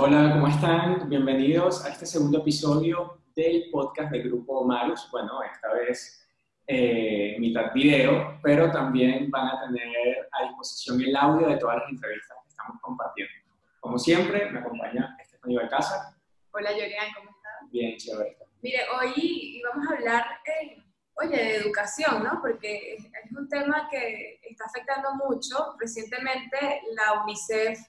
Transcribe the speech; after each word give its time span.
Hola, 0.00 0.30
¿cómo 0.32 0.46
están? 0.46 1.08
Bienvenidos 1.08 1.84
a 1.84 1.88
este 1.88 2.06
segundo 2.06 2.38
episodio 2.38 3.20
del 3.34 3.68
podcast 3.68 4.12
del 4.12 4.28
Grupo 4.28 4.62
Marus. 4.62 5.08
Bueno, 5.10 5.42
esta 5.42 5.72
vez 5.72 6.24
eh, 6.68 7.34
mitad 7.40 7.72
video, 7.72 8.38
pero 8.40 8.70
también 8.70 9.28
van 9.28 9.48
a 9.48 9.66
tener 9.66 10.28
a 10.30 10.44
disposición 10.44 11.00
el 11.00 11.16
audio 11.16 11.48
de 11.48 11.56
todas 11.56 11.78
las 11.78 11.90
entrevistas 11.90 12.38
que 12.44 12.48
estamos 12.48 12.80
compartiendo. 12.80 13.32
Como 13.80 13.98
siempre, 13.98 14.48
me 14.52 14.60
acompaña 14.60 15.16
Estefanía 15.20 15.68
Casa. 15.68 16.16
Hola, 16.52 16.70
Yorian, 16.70 17.12
¿cómo 17.16 17.30
estás? 17.30 17.70
Bien, 17.72 17.96
chévere. 17.96 18.38
Mire, 18.62 18.78
hoy 18.96 19.60
vamos 19.68 19.90
a 19.90 19.94
hablar, 19.96 20.24
eh, 20.46 20.76
oye, 21.14 21.36
de 21.36 21.56
educación, 21.56 22.22
¿no? 22.22 22.38
Porque 22.40 22.94
es 22.94 23.36
un 23.36 23.48
tema 23.48 23.88
que 23.90 24.38
está 24.48 24.64
afectando 24.66 25.16
mucho. 25.16 25.74
Recientemente 25.80 26.82
la 26.94 27.24
UNICEF 27.24 27.80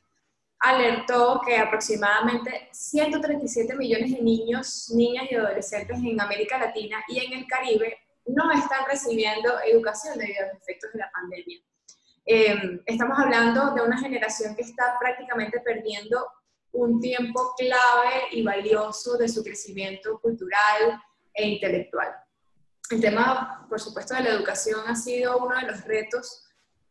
alertó 0.59 1.41
que 1.45 1.57
aproximadamente 1.57 2.69
137 2.71 3.75
millones 3.75 4.11
de 4.11 4.21
niños, 4.21 4.91
niñas 4.93 5.25
y 5.31 5.35
adolescentes 5.35 5.97
en 5.97 6.19
América 6.19 6.57
Latina 6.57 7.03
y 7.07 7.19
en 7.19 7.33
el 7.33 7.47
Caribe 7.47 7.97
no 8.25 8.51
están 8.51 8.85
recibiendo 8.87 9.59
educación 9.61 10.17
debido 10.17 10.43
a 10.43 10.53
los 10.53 10.61
efectos 10.61 10.91
de 10.93 10.99
la 10.99 11.11
pandemia. 11.11 11.59
Eh, 12.25 12.81
estamos 12.85 13.17
hablando 13.17 13.73
de 13.73 13.81
una 13.81 13.97
generación 13.97 14.55
que 14.55 14.61
está 14.61 14.97
prácticamente 14.99 15.61
perdiendo 15.61 16.27
un 16.73 16.99
tiempo 16.99 17.55
clave 17.57 18.27
y 18.31 18.43
valioso 18.43 19.17
de 19.17 19.27
su 19.27 19.43
crecimiento 19.43 20.19
cultural 20.19 21.01
e 21.33 21.47
intelectual. 21.47 22.13
El 22.91 23.01
tema, 23.01 23.65
por 23.69 23.79
supuesto, 23.79 24.13
de 24.13 24.23
la 24.23 24.29
educación 24.29 24.81
ha 24.87 24.95
sido 24.95 25.37
uno 25.37 25.55
de 25.55 25.63
los 25.63 25.83
retos 25.85 26.48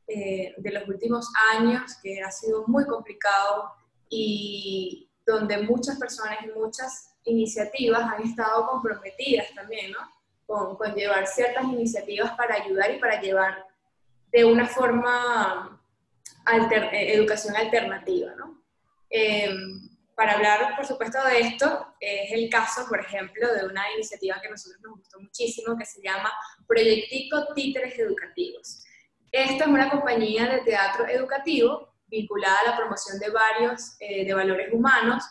eh, 0.09 0.55
de 0.57 0.73
los 0.73 0.89
últimos 0.89 1.29
años, 1.53 1.97
que 2.03 2.23
ha 2.23 2.31
sido 2.31 2.65
muy 2.67 2.87
complicado 2.87 3.71
y 4.09 5.11
donde 5.27 5.59
muchas 5.59 5.99
personas 5.99 6.39
y 6.43 6.59
muchas 6.59 7.15
iniciativas 7.25 8.03
han 8.03 8.23
estado 8.23 8.67
comprometidas 8.67 9.55
también, 9.55 9.93
¿no? 9.93 9.99
Con, 10.47 10.77
con 10.77 10.95
llevar 10.95 11.27
ciertas 11.27 11.65
iniciativas 11.65 12.33
para 12.33 12.55
ayudar 12.55 12.95
y 12.95 12.99
para 12.99 13.21
llevar 13.21 13.67
de 14.33 14.45
una 14.47 14.67
forma 14.67 15.79
eh, 16.51 17.15
educación 17.15 17.55
alternativa, 17.57 18.33
¿no? 18.37 18.63
Em, 19.11 19.89
para 20.15 20.33
hablar, 20.33 20.75
por 20.75 20.87
supuesto, 20.87 21.23
de 21.25 21.41
esto, 21.41 21.95
es 22.01 22.33
el 22.33 22.49
caso, 22.49 22.87
por 22.89 23.01
ejemplo, 23.01 23.53
de 23.55 23.67
una 23.67 23.93
iniciativa 23.93 24.41
que 24.41 24.49
a 24.49 24.51
nosotros 24.51 24.81
nos 24.83 24.99
gustó 24.99 25.21
muchísimo, 25.21 25.77
que 25.77 25.85
se 25.85 26.03
llama 26.03 26.33
Proyectico 26.67 27.55
Títeres 27.55 27.99
Educativos. 27.99 28.85
Esta 29.31 29.65
es 29.65 29.71
una 29.71 29.91
compañía 29.91 30.49
de 30.49 30.61
teatro 30.61 31.07
educativo 31.07 31.89
vinculada 32.07 32.57
a 32.65 32.71
la 32.71 32.77
promoción 32.77 33.19
de 33.19 33.31
varios, 33.31 33.97
eh, 34.01 34.25
de 34.25 34.35
valores 34.35 34.73
humanos 34.73 35.23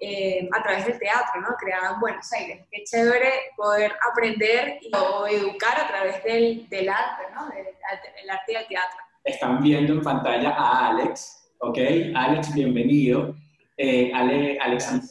eh, 0.00 0.48
a 0.52 0.62
través 0.62 0.86
del 0.86 0.98
teatro, 0.98 1.40
¿no? 1.42 1.54
Creada 1.58 1.92
en 1.94 2.00
Buenos 2.00 2.32
Aires. 2.32 2.66
Qué 2.70 2.82
chévere 2.84 3.30
poder 3.56 3.92
aprender 4.10 4.78
y 4.80 4.90
educar 5.34 5.78
a 5.78 5.86
través 5.86 6.24
del, 6.24 6.68
del 6.68 6.88
arte, 6.88 7.22
¿no? 7.34 7.48
el 7.52 8.30
arte 8.30 8.52
y 8.52 8.56
el 8.56 8.66
teatro. 8.66 8.98
Están 9.24 9.62
viendo 9.62 9.92
en 9.92 10.02
pantalla 10.02 10.50
a 10.50 10.88
Alex, 10.88 11.52
¿ok? 11.60 11.78
Alex, 12.16 12.54
bienvenido. 12.54 13.36
Eh, 13.76 14.10
Ale, 14.14 14.58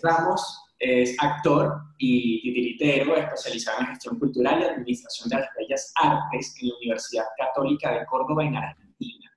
Ramos 0.04 0.64
es 0.80 1.16
actor 1.22 1.82
y 2.02 2.42
titiritero 2.42 3.16
especializado 3.16 3.82
en 3.82 3.88
gestión 3.88 4.18
cultural 4.18 4.60
y 4.60 4.64
administración 4.64 5.30
de 5.30 5.38
las 5.38 5.50
bellas 5.58 5.94
artes 6.02 6.56
en 6.62 6.70
la 6.70 6.76
Universidad 6.76 7.26
Católica 7.38 7.92
de 8.00 8.06
Córdoba 8.06 8.44
en 8.44 8.56
Argentina. 8.56 9.32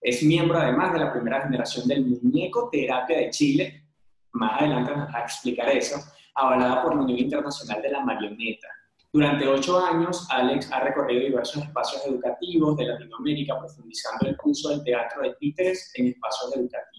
Es 0.00 0.22
miembro 0.22 0.58
además 0.58 0.92
de 0.92 1.00
la 1.00 1.12
primera 1.12 1.42
generación 1.42 1.88
del 1.88 2.06
Muñeco 2.06 2.68
Terapia 2.70 3.18
de 3.18 3.30
Chile, 3.30 3.84
más 4.32 4.60
adelante 4.60 4.96
nos 4.96 5.08
va 5.08 5.18
a 5.18 5.22
explicar 5.22 5.68
eso, 5.70 5.96
avalada 6.34 6.82
por 6.82 6.94
la 6.94 7.02
Unión 7.02 7.18
Internacional 7.18 7.82
de 7.82 7.90
la 7.90 8.04
Marioneta. 8.04 8.68
Durante 9.12 9.46
ocho 9.46 9.78
años, 9.78 10.26
Alex 10.30 10.72
ha 10.72 10.80
recorrido 10.80 11.22
diversos 11.22 11.62
espacios 11.62 12.04
educativos 12.06 12.76
de 12.76 12.86
Latinoamérica, 12.86 13.58
profundizando 13.58 14.28
el 14.28 14.36
uso 14.44 14.70
del 14.70 14.82
teatro 14.82 15.22
de 15.22 15.34
títeres 15.34 15.92
en 15.94 16.08
espacios 16.08 16.56
educativos. 16.56 16.93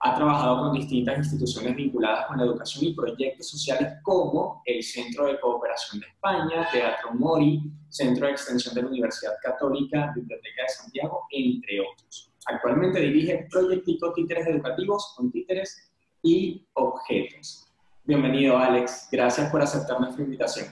Ha 0.00 0.14
trabajado 0.14 0.58
con 0.60 0.74
distintas 0.74 1.18
instituciones 1.18 1.74
vinculadas 1.74 2.26
con 2.26 2.36
la 2.36 2.44
educación 2.44 2.84
y 2.84 2.94
proyectos 2.94 3.48
sociales 3.48 3.94
como 4.02 4.62
el 4.66 4.82
Centro 4.82 5.26
de 5.26 5.40
Cooperación 5.40 6.00
de 6.00 6.06
España, 6.06 6.68
Teatro 6.70 7.14
Mori, 7.14 7.72
Centro 7.88 8.26
de 8.26 8.32
Extensión 8.32 8.74
de 8.74 8.82
la 8.82 8.88
Universidad 8.88 9.32
Católica, 9.42 10.12
Biblioteca 10.14 10.62
de 10.62 10.68
Santiago, 10.68 11.22
entre 11.30 11.80
otros. 11.80 12.32
Actualmente 12.46 13.00
dirige 13.00 13.48
proyectos 13.50 14.14
títeres 14.14 14.46
educativos 14.46 15.14
con 15.16 15.32
títeres 15.32 15.90
y 16.22 16.66
objetos. 16.74 17.66
Bienvenido, 18.04 18.56
Alex. 18.58 19.08
Gracias 19.10 19.50
por 19.50 19.62
aceptar 19.62 19.98
nuestra 19.98 20.22
invitación. 20.22 20.68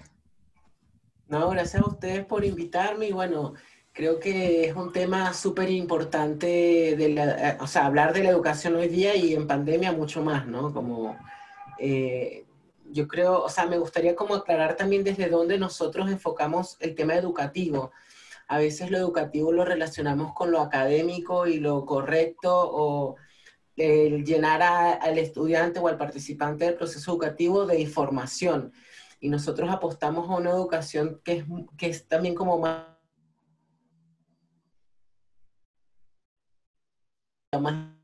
No, 1.26 1.48
gracias 1.50 1.82
a 1.82 1.86
ustedes 1.86 2.24
por 2.26 2.44
invitarme 2.44 3.08
y 3.08 3.12
bueno, 3.12 3.54
Creo 3.94 4.18
que 4.18 4.64
es 4.66 4.74
un 4.74 4.92
tema 4.92 5.32
súper 5.34 5.70
importante, 5.70 6.46
de 6.96 7.56
o 7.60 7.66
sea, 7.68 7.86
hablar 7.86 8.12
de 8.12 8.24
la 8.24 8.30
educación 8.30 8.74
hoy 8.74 8.88
día 8.88 9.14
y 9.14 9.34
en 9.34 9.46
pandemia 9.46 9.92
mucho 9.92 10.20
más, 10.20 10.48
¿no? 10.48 10.72
Como, 10.74 11.16
eh, 11.78 12.44
yo 12.90 13.06
creo, 13.06 13.44
o 13.44 13.48
sea, 13.48 13.66
me 13.66 13.78
gustaría 13.78 14.16
como 14.16 14.34
aclarar 14.34 14.74
también 14.74 15.04
desde 15.04 15.28
dónde 15.28 15.58
nosotros 15.58 16.10
enfocamos 16.10 16.76
el 16.80 16.96
tema 16.96 17.14
educativo. 17.14 17.92
A 18.48 18.58
veces 18.58 18.90
lo 18.90 18.98
educativo 18.98 19.52
lo 19.52 19.64
relacionamos 19.64 20.34
con 20.34 20.50
lo 20.50 20.58
académico 20.60 21.46
y 21.46 21.60
lo 21.60 21.86
correcto 21.86 22.50
o 22.52 23.14
el 23.76 24.24
llenar 24.24 24.60
al 24.62 25.18
estudiante 25.18 25.78
o 25.78 25.86
al 25.86 25.98
participante 25.98 26.64
del 26.64 26.74
proceso 26.74 27.12
educativo 27.12 27.64
de 27.64 27.80
información. 27.80 28.72
Y 29.20 29.28
nosotros 29.28 29.70
apostamos 29.70 30.28
a 30.28 30.34
una 30.34 30.50
educación 30.50 31.20
que 31.24 31.32
es, 31.34 31.44
que 31.78 31.86
es 31.90 32.08
también 32.08 32.34
como 32.34 32.58
más 32.58 32.93
más 37.60 37.94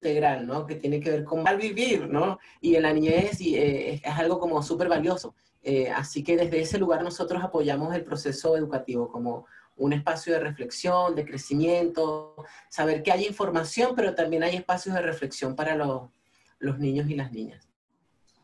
integral, 0.00 0.46
¿no? 0.46 0.66
Que 0.66 0.76
tiene 0.76 1.00
que 1.00 1.10
ver 1.10 1.24
con 1.24 1.42
mal 1.42 1.56
vivir, 1.56 2.08
¿no? 2.08 2.38
Y 2.60 2.76
en 2.76 2.82
la 2.82 2.92
niñez 2.92 3.40
eh, 3.40 4.00
es 4.04 4.18
algo 4.18 4.38
como 4.38 4.62
súper 4.62 4.88
valioso. 4.88 5.34
Eh, 5.62 5.90
así 5.90 6.22
que 6.22 6.36
desde 6.36 6.60
ese 6.60 6.78
lugar 6.78 7.02
nosotros 7.02 7.42
apoyamos 7.42 7.94
el 7.94 8.04
proceso 8.04 8.56
educativo 8.56 9.10
como 9.10 9.46
un 9.76 9.92
espacio 9.92 10.32
de 10.34 10.40
reflexión, 10.40 11.14
de 11.14 11.24
crecimiento, 11.24 12.34
saber 12.68 13.02
que 13.02 13.12
hay 13.12 13.26
información, 13.26 13.92
pero 13.94 14.14
también 14.14 14.42
hay 14.42 14.56
espacios 14.56 14.94
de 14.94 15.02
reflexión 15.02 15.54
para 15.54 15.74
los, 15.76 16.10
los 16.58 16.78
niños 16.78 17.08
y 17.08 17.14
las 17.14 17.32
niñas. 17.32 17.68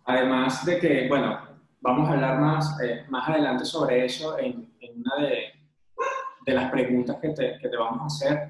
Además 0.05 0.65
de 0.65 0.79
que, 0.79 1.09
bueno, 1.09 1.39
vamos 1.81 2.09
a 2.09 2.13
hablar 2.13 2.41
más, 2.41 2.81
eh, 2.83 3.05
más 3.09 3.29
adelante 3.29 3.65
sobre 3.65 4.05
eso 4.05 4.39
en, 4.39 4.73
en 4.81 5.01
una 5.01 5.27
de, 5.27 5.64
de 6.45 6.53
las 6.53 6.71
preguntas 6.71 7.17
que 7.21 7.31
te, 7.31 7.59
que 7.59 7.69
te 7.69 7.77
vamos 7.77 8.03
a 8.03 8.07
hacer. 8.07 8.49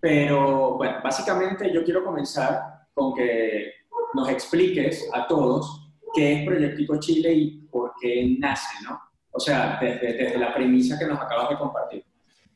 Pero 0.00 0.76
bueno, 0.76 0.98
básicamente 1.02 1.72
yo 1.72 1.84
quiero 1.84 2.04
comenzar 2.04 2.86
con 2.94 3.14
que 3.14 3.72
nos 4.14 4.28
expliques 4.28 5.08
a 5.12 5.26
todos 5.26 5.90
qué 6.14 6.40
es 6.40 6.46
Proyectico 6.46 6.98
Chile 6.98 7.32
y 7.32 7.50
por 7.70 7.92
qué 8.00 8.36
nace, 8.38 8.84
¿no? 8.84 9.00
O 9.30 9.40
sea, 9.40 9.78
desde, 9.80 10.12
desde 10.12 10.38
la 10.38 10.52
premisa 10.52 10.98
que 10.98 11.06
nos 11.06 11.18
acabas 11.18 11.50
de 11.50 11.56
compartir. 11.56 12.04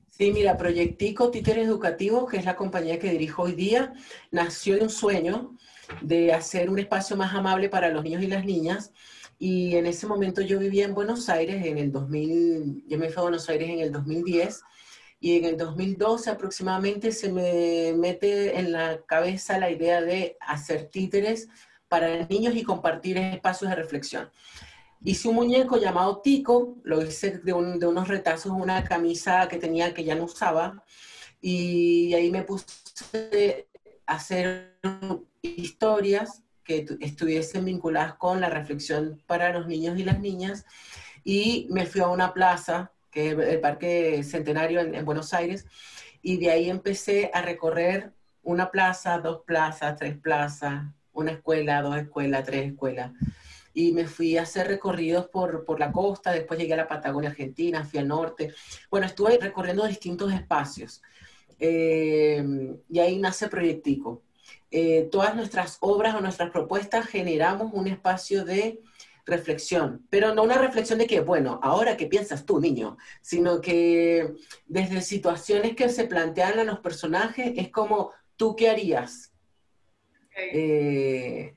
Sí, 0.08 0.32
mira, 0.32 0.56
Proyectico 0.56 1.30
Títeres 1.30 1.66
Educativos, 1.66 2.30
que 2.30 2.38
es 2.38 2.44
la 2.44 2.56
compañía 2.56 2.98
que 2.98 3.10
dirijo 3.10 3.42
hoy 3.42 3.52
día, 3.52 3.92
nació 4.30 4.76
de 4.76 4.82
un 4.82 4.90
sueño 4.90 5.54
de 6.00 6.32
hacer 6.32 6.70
un 6.70 6.78
espacio 6.78 7.16
más 7.16 7.34
amable 7.34 7.68
para 7.68 7.88
los 7.90 8.02
niños 8.02 8.22
y 8.22 8.26
las 8.26 8.44
niñas. 8.44 8.92
Y 9.38 9.76
en 9.76 9.86
ese 9.86 10.06
momento 10.06 10.40
yo 10.40 10.58
vivía 10.58 10.86
en 10.86 10.94
Buenos 10.94 11.28
Aires 11.28 11.64
en 11.64 11.78
el 11.78 11.92
2000, 11.92 12.84
yo 12.86 12.98
me 12.98 13.10
fui 13.10 13.18
a 13.18 13.22
Buenos 13.22 13.48
Aires 13.48 13.68
en 13.68 13.80
el 13.80 13.92
2010 13.92 14.62
y 15.20 15.36
en 15.36 15.44
el 15.44 15.56
2012 15.56 16.30
aproximadamente 16.30 17.12
se 17.12 17.32
me 17.32 17.94
mete 17.96 18.58
en 18.58 18.72
la 18.72 19.02
cabeza 19.06 19.58
la 19.58 19.70
idea 19.70 20.00
de 20.00 20.36
hacer 20.40 20.88
títeres 20.88 21.48
para 21.88 22.26
niños 22.26 22.54
y 22.54 22.62
compartir 22.62 23.18
espacios 23.18 23.70
de 23.70 23.76
reflexión. 23.76 24.30
Hice 25.04 25.28
un 25.28 25.36
muñeco 25.36 25.76
llamado 25.76 26.20
Tico, 26.20 26.78
lo 26.82 27.02
hice 27.02 27.38
de, 27.38 27.52
de 27.52 27.86
unos 27.86 28.08
retazos, 28.08 28.52
una 28.52 28.84
camisa 28.84 29.46
que 29.48 29.58
tenía 29.58 29.94
que 29.94 30.04
ya 30.04 30.14
no 30.14 30.24
usaba, 30.24 30.82
y 31.40 32.12
ahí 32.14 32.30
me 32.30 32.42
puse 32.42 33.68
a 34.06 34.14
hacer 34.14 34.78
historias 35.42 36.42
que 36.66 36.84
estuviesen 37.00 37.64
vinculadas 37.64 38.14
con 38.14 38.40
la 38.40 38.50
reflexión 38.50 39.22
para 39.26 39.52
los 39.52 39.66
niños 39.66 39.98
y 39.98 40.04
las 40.04 40.20
niñas, 40.20 40.66
y 41.24 41.66
me 41.70 41.86
fui 41.86 42.00
a 42.00 42.08
una 42.08 42.34
plaza 42.34 42.92
que 43.10 43.30
es 43.30 43.38
el 43.38 43.60
Parque 43.60 44.22
Centenario 44.22 44.80
en, 44.80 45.04
Buenos 45.04 45.32
Aires, 45.32 45.66
y 46.20 46.36
de 46.36 46.50
ahí 46.50 46.68
empecé 46.68 47.30
a 47.32 47.40
recorrer 47.40 48.12
una 48.42 48.70
plaza, 48.70 49.18
dos 49.18 49.42
plazas, 49.46 49.96
tres 49.96 50.18
plazas, 50.18 50.84
una 51.12 51.32
escuela, 51.32 51.80
dos 51.80 51.96
escuelas, 51.96 52.44
tres 52.44 52.72
escuelas. 52.72 53.12
Y 53.72 53.92
me 53.92 54.06
fui 54.06 54.36
a 54.36 54.42
hacer 54.42 54.66
recorridos 54.66 55.28
por, 55.28 55.64
por 55.64 55.80
la 55.80 55.92
costa, 55.92 56.32
después 56.32 56.58
llegué 56.58 56.74
a 56.74 56.78
la 56.78 56.88
Patagonia 56.88 57.30
Argentina, 57.30 57.84
fui 57.84 57.98
al 57.98 58.08
norte. 58.08 58.52
Bueno, 58.90 59.06
estuve 59.06 59.38
recorriendo 59.38 59.86
distintos 59.86 60.32
espacios. 60.32 61.02
Eh, 61.58 62.44
y 62.88 62.98
ahí 62.98 63.18
nace 63.18 63.48
Proyectico. 63.48 64.22
Eh, 64.70 65.08
todas 65.10 65.34
nuestras 65.36 65.78
obras 65.80 66.14
o 66.14 66.20
nuestras 66.20 66.50
propuestas 66.50 67.06
generamos 67.06 67.72
un 67.72 67.86
espacio 67.86 68.44
de 68.44 68.80
reflexión, 69.26 70.06
pero 70.08 70.34
no 70.34 70.44
una 70.44 70.58
reflexión 70.58 70.98
de 70.98 71.06
que, 71.06 71.20
bueno, 71.20 71.58
ahora 71.62 71.96
qué 71.96 72.06
piensas 72.06 72.46
tú, 72.46 72.60
niño, 72.60 72.96
sino 73.20 73.60
que 73.60 74.32
desde 74.66 75.00
situaciones 75.00 75.74
que 75.74 75.88
se 75.88 76.04
plantean 76.04 76.60
a 76.60 76.64
los 76.64 76.78
personajes 76.78 77.52
es 77.56 77.70
como, 77.70 78.12
¿tú 78.36 78.54
qué 78.54 78.70
harías? 78.70 79.32
Eh, 80.52 81.56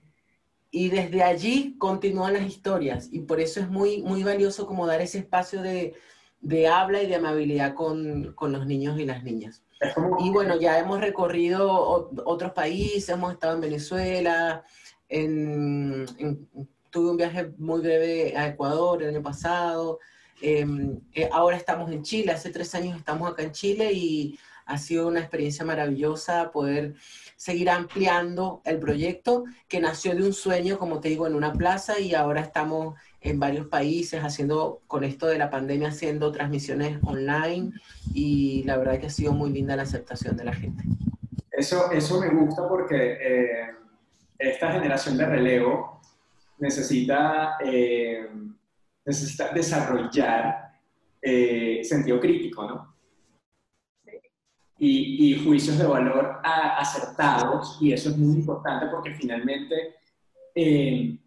y 0.71 0.89
desde 0.89 1.21
allí 1.21 1.75
continúan 1.77 2.33
las 2.33 2.47
historias 2.47 3.09
y 3.11 3.21
por 3.21 3.39
eso 3.39 3.59
es 3.59 3.69
muy, 3.69 4.01
muy 4.01 4.23
valioso 4.23 4.65
como 4.65 4.87
dar 4.87 5.01
ese 5.01 5.19
espacio 5.19 5.61
de, 5.61 5.93
de 6.41 6.67
habla 6.67 7.03
y 7.03 7.07
de 7.07 7.15
amabilidad 7.15 7.73
con, 7.73 8.33
con, 8.33 8.51
los 8.51 8.65
niños 8.65 8.99
y 8.99 9.05
las 9.05 9.23
niñas. 9.23 9.63
Y 10.19 10.29
bueno, 10.29 10.59
ya 10.59 10.77
hemos 10.77 10.99
recorrido 10.99 12.09
otros 12.25 12.51
países, 12.51 13.09
hemos 13.09 13.33
estado 13.33 13.55
en 13.55 13.61
Venezuela, 13.61 14.63
en, 15.07 16.05
tuve 16.89 17.11
un 17.11 17.17
viaje 17.17 17.53
muy 17.57 17.79
breve 17.79 18.35
a 18.35 18.47
Ecuador 18.47 19.01
el 19.01 19.09
año 19.09 19.23
pasado, 19.23 19.99
em, 20.41 20.99
eh, 21.13 21.29
ahora 21.31 21.55
estamos 21.55 21.91
en 21.91 22.03
Chile, 22.03 22.31
hace 22.31 22.49
tres 22.49 22.73
años 22.75 22.97
estamos 22.97 23.31
acá 23.31 23.43
en 23.43 23.51
Chile 23.51 23.91
y 23.93 24.37
ha 24.69 24.77
sido 24.77 25.07
una 25.07 25.19
experiencia 25.19 25.65
maravillosa 25.65 26.51
poder 26.51 26.93
seguir 27.35 27.69
ampliando 27.69 28.61
el 28.65 28.79
proyecto 28.79 29.45
que 29.67 29.79
nació 29.79 30.15
de 30.15 30.23
un 30.23 30.33
sueño, 30.33 30.77
como 30.77 30.99
te 30.99 31.09
digo, 31.09 31.25
en 31.25 31.35
una 31.35 31.53
plaza 31.53 31.99
y 31.99 32.13
ahora 32.13 32.41
estamos 32.41 32.95
en 33.21 33.39
varios 33.39 33.67
países 33.67 34.21
haciendo, 34.21 34.81
con 34.87 35.03
esto 35.03 35.25
de 35.25 35.39
la 35.39 35.49
pandemia, 35.49 35.89
haciendo 35.89 36.31
transmisiones 36.31 36.99
online 37.03 37.71
y 38.13 38.63
la 38.63 38.77
verdad 38.77 38.99
que 38.99 39.07
ha 39.07 39.09
sido 39.09 39.33
muy 39.33 39.51
linda 39.51 39.75
la 39.75 39.83
aceptación 39.83 40.37
de 40.37 40.45
la 40.45 40.53
gente. 40.53 40.83
Eso, 41.51 41.91
eso 41.91 42.21
me 42.21 42.29
gusta 42.29 42.67
porque 42.67 43.17
eh, 43.19 43.69
esta 44.37 44.71
generación 44.71 45.17
de 45.17 45.25
relevo 45.25 45.99
necesita, 46.59 47.57
eh, 47.65 48.29
necesita 49.03 49.51
desarrollar 49.51 50.73
eh, 51.21 51.81
sentido 51.83 52.19
crítico, 52.19 52.65
¿no? 52.65 52.88
Y, 54.79 55.43
juicios 55.43 55.77
de 55.77 55.85
valor 55.85 56.39
acertados, 56.43 57.77
y 57.81 57.91
eso 57.91 58.09
es 58.09 58.17
muy 58.17 58.35
importante 58.35 58.87
porque 58.87 59.13
finalmente 59.13 59.95
eh, 60.55 61.17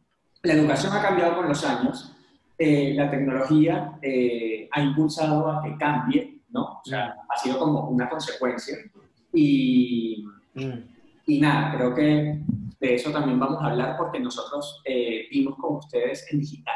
la 0.42 0.54
educación 0.54 0.92
ha 0.94 1.02
cambiado 1.02 1.36
con 1.36 1.48
los 1.48 1.64
años, 1.64 2.14
eh, 2.58 2.94
la 2.94 3.10
tecnología 3.10 3.98
eh, 4.00 4.68
ha 4.72 4.80
impulsado 4.80 5.50
a 5.50 5.62
que 5.62 5.76
cambie, 5.76 6.40
¿no? 6.50 6.80
O 6.80 6.82
sea, 6.84 7.14
ha 7.28 7.38
sido 7.38 7.58
como 7.58 7.88
una 7.88 8.08
consecuencia. 8.08 8.76
Y, 9.32 10.24
mm. 10.54 10.78
y 11.26 11.40
nada, 11.40 11.76
creo 11.76 11.94
que 11.94 12.40
de 12.80 12.94
eso 12.94 13.10
también 13.10 13.38
vamos 13.38 13.62
a 13.62 13.66
hablar 13.66 13.96
porque 13.96 14.18
nosotros 14.18 14.82
vimos 15.30 15.56
con 15.56 15.76
ustedes 15.76 16.26
en 16.32 16.40
digital. 16.40 16.74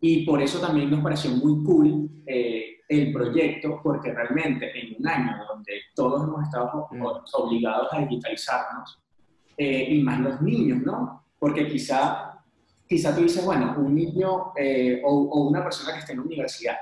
Y 0.00 0.26
por 0.26 0.42
eso 0.42 0.60
también 0.60 0.90
nos 0.90 1.00
pareció 1.00 1.30
muy 1.30 1.64
cool 1.64 2.10
el 2.92 3.12
proyecto, 3.12 3.80
porque 3.82 4.12
realmente 4.12 4.70
en 4.78 4.96
un 4.98 5.06
año 5.08 5.44
donde 5.48 5.72
todos 5.94 6.22
hemos 6.24 6.42
estado 6.42 6.88
mm. 6.90 7.02
obligados 7.34 7.88
a 7.92 8.00
digitalizarnos, 8.00 9.02
eh, 9.56 9.86
y 9.90 10.02
más 10.02 10.20
los 10.20 10.40
niños, 10.40 10.82
¿no? 10.82 11.24
Porque 11.38 11.68
quizá, 11.68 12.42
quizá 12.88 13.14
tú 13.14 13.22
dices, 13.22 13.44
bueno, 13.44 13.74
un 13.76 13.94
niño 13.94 14.52
eh, 14.56 15.02
o, 15.04 15.10
o, 15.10 15.48
una 15.48 15.62
persona 15.62 15.92
que 15.92 16.00
esté 16.00 16.12
en 16.12 16.18
la 16.18 16.24
universidad 16.24 16.76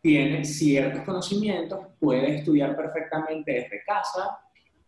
tiene 0.00 0.44
ciertos 0.44 1.02
conocimientos, 1.02 1.80
puede 1.98 2.36
estudiar 2.36 2.76
perfectamente 2.76 3.52
desde 3.52 3.82
casa, 3.84 4.38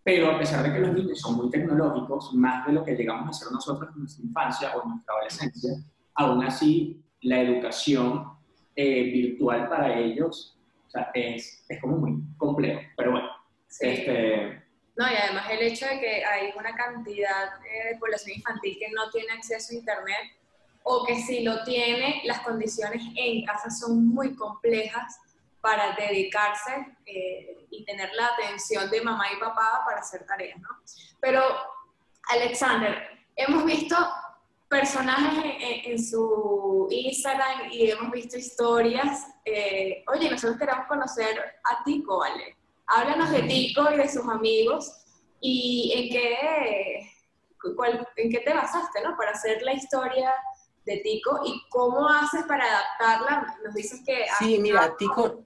pero 0.03 0.31
a 0.31 0.39
pesar 0.39 0.63
de 0.63 0.73
que 0.73 0.81
los 0.81 0.95
niños 0.95 1.21
son 1.21 1.37
muy 1.37 1.51
tecnológicos, 1.51 2.33
más 2.35 2.67
de 2.67 2.73
lo 2.73 2.85
que 2.85 2.95
llegamos 2.95 3.29
a 3.29 3.33
ser 3.33 3.53
nosotros 3.53 3.91
en 3.93 4.01
nuestra 4.01 4.25
infancia 4.25 4.73
o 4.77 4.83
en 4.85 4.91
nuestra 4.91 5.15
adolescencia, 5.15 5.71
aún 6.15 6.45
así 6.45 7.03
la 7.23 7.41
educación 7.41 8.25
eh, 8.81 9.03
virtual 9.11 9.69
para 9.69 9.99
ellos 9.99 10.57
o 10.87 10.91
sea, 10.91 11.11
es, 11.13 11.65
es, 11.69 11.81
como 11.81 11.99
muy 11.99 12.15
complejo, 12.39 12.81
pero 12.97 13.13
bueno. 13.13 13.29
Este... 13.79 14.65
No, 14.97 15.07
y 15.07 15.15
además 15.15 15.51
el 15.51 15.63
hecho 15.63 15.87
de 15.87 16.01
que 16.01 16.25
hay 16.25 16.51
una 16.59 16.75
cantidad 16.75 17.65
eh, 17.65 17.93
de 17.93 17.99
población 17.99 18.39
infantil 18.39 18.77
que 18.79 18.91
no 18.91 19.11
tiene 19.11 19.33
acceso 19.35 19.73
a 19.73 19.77
Internet 19.77 20.33
o 20.83 21.05
que 21.07 21.17
si 21.17 21.45
lo 21.45 21.63
tiene, 21.63 22.23
las 22.25 22.41
condiciones 22.41 23.03
en 23.15 23.45
casa 23.45 23.71
son 23.71 24.09
muy 24.09 24.35
complejas 24.35 25.21
para 25.61 25.95
dedicarse 25.95 26.87
eh, 27.05 27.67
y 27.71 27.85
tener 27.85 28.11
la 28.15 28.29
atención 28.29 28.91
de 28.91 29.03
mamá 29.03 29.27
y 29.37 29.39
papá 29.39 29.83
para 29.85 30.01
hacer 30.01 30.25
tareas, 30.27 30.59
¿no? 30.59 30.71
Pero, 31.21 31.43
Alexander, 32.31 33.11
hemos 33.37 33.65
visto 33.67 33.97
personajes 34.71 35.57
en, 35.85 35.99
su 36.03 36.87
Instagram 36.91 37.73
y 37.73 37.91
hemos 37.91 38.13
visto 38.13 38.39
historias. 38.39 39.27
Eh, 39.45 40.05
oye, 40.07 40.31
nosotros 40.31 40.59
queremos 40.59 40.87
conocer 40.87 41.41
a 41.65 41.83
Tico, 41.85 42.19
¿vale? 42.19 42.57
Háblanos 42.87 43.33
de 43.33 43.43
Tico 43.43 43.91
y 43.93 43.97
de 43.97 44.09
sus 44.09 44.27
amigos 44.29 45.05
y 45.41 45.93
en 45.97 46.09
qué, 46.13 47.13
en 48.17 48.31
qué 48.31 48.39
te 48.39 48.55
basaste, 48.55 49.03
¿no? 49.03 49.17
Para 49.17 49.33
hacer 49.33 49.61
la 49.63 49.73
historia 49.73 50.33
de 50.87 50.99
Tico 50.99 51.41
y 51.45 51.61
cómo 51.69 52.09
haces 52.09 52.45
para 52.45 52.65
adaptarla. 52.65 53.59
Nos 53.65 53.75
dices 53.75 54.01
que... 54.07 54.25
Sí, 54.39 54.59
mira, 54.61 54.97
Tico... 54.97 55.43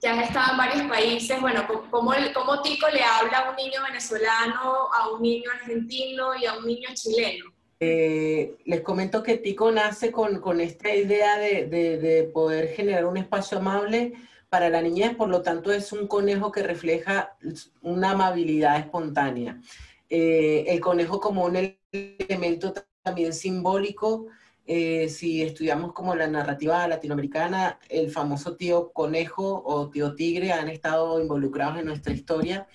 Que 0.00 0.08
has 0.08 0.28
estado 0.28 0.52
en 0.52 0.58
varios 0.58 0.88
países, 0.88 1.40
bueno, 1.40 1.64
¿cómo, 1.90 2.12
¿cómo 2.34 2.62
Tico 2.62 2.88
le 2.88 3.04
habla 3.04 3.38
a 3.38 3.50
un 3.50 3.56
niño 3.56 3.80
venezolano, 3.84 4.92
a 4.92 5.10
un 5.10 5.22
niño 5.22 5.48
argentino 5.52 6.34
y 6.34 6.46
a 6.46 6.54
un 6.54 6.66
niño 6.66 6.88
chileno? 6.94 7.51
Eh, 7.84 8.58
les 8.64 8.80
comento 8.82 9.24
que 9.24 9.38
Tico 9.38 9.72
nace 9.72 10.12
con, 10.12 10.40
con 10.40 10.60
esta 10.60 10.94
idea 10.94 11.36
de, 11.36 11.66
de, 11.66 12.22
poder 12.32 12.68
generar 12.68 13.06
un 13.06 13.16
espacio 13.16 13.58
amable 13.58 14.12
para 14.48 14.70
la 14.70 14.80
niñez, 14.80 15.16
por 15.16 15.28
lo 15.28 15.42
tanto 15.42 15.72
es 15.72 15.90
un 15.90 16.06
conejo 16.06 16.52
que 16.52 16.62
refleja 16.62 17.36
una 17.80 18.12
amabilidad 18.12 18.78
espontánea. 18.78 19.60
Eh, 20.08 20.64
el 20.68 20.78
conejo 20.78 21.18
como 21.18 21.44
un 21.44 21.76
elemento 21.90 22.72
también 23.02 23.32
simbólico, 23.32 24.28
eh, 24.64 25.08
si 25.08 25.42
estudiamos 25.42 25.92
como 25.92 26.14
la 26.14 26.28
narrativa 26.28 26.86
latinoamericana, 26.86 27.80
el 27.88 28.12
famoso 28.12 28.54
tío 28.54 28.92
conejo 28.92 29.60
o 29.66 29.90
tío 29.90 30.14
tigre 30.14 30.52
han 30.52 30.68
estado 30.68 31.20
involucrados 31.20 31.80
en 31.80 31.86
nuestra 31.86 32.12
historia 32.12 32.68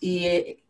y 0.00 0.63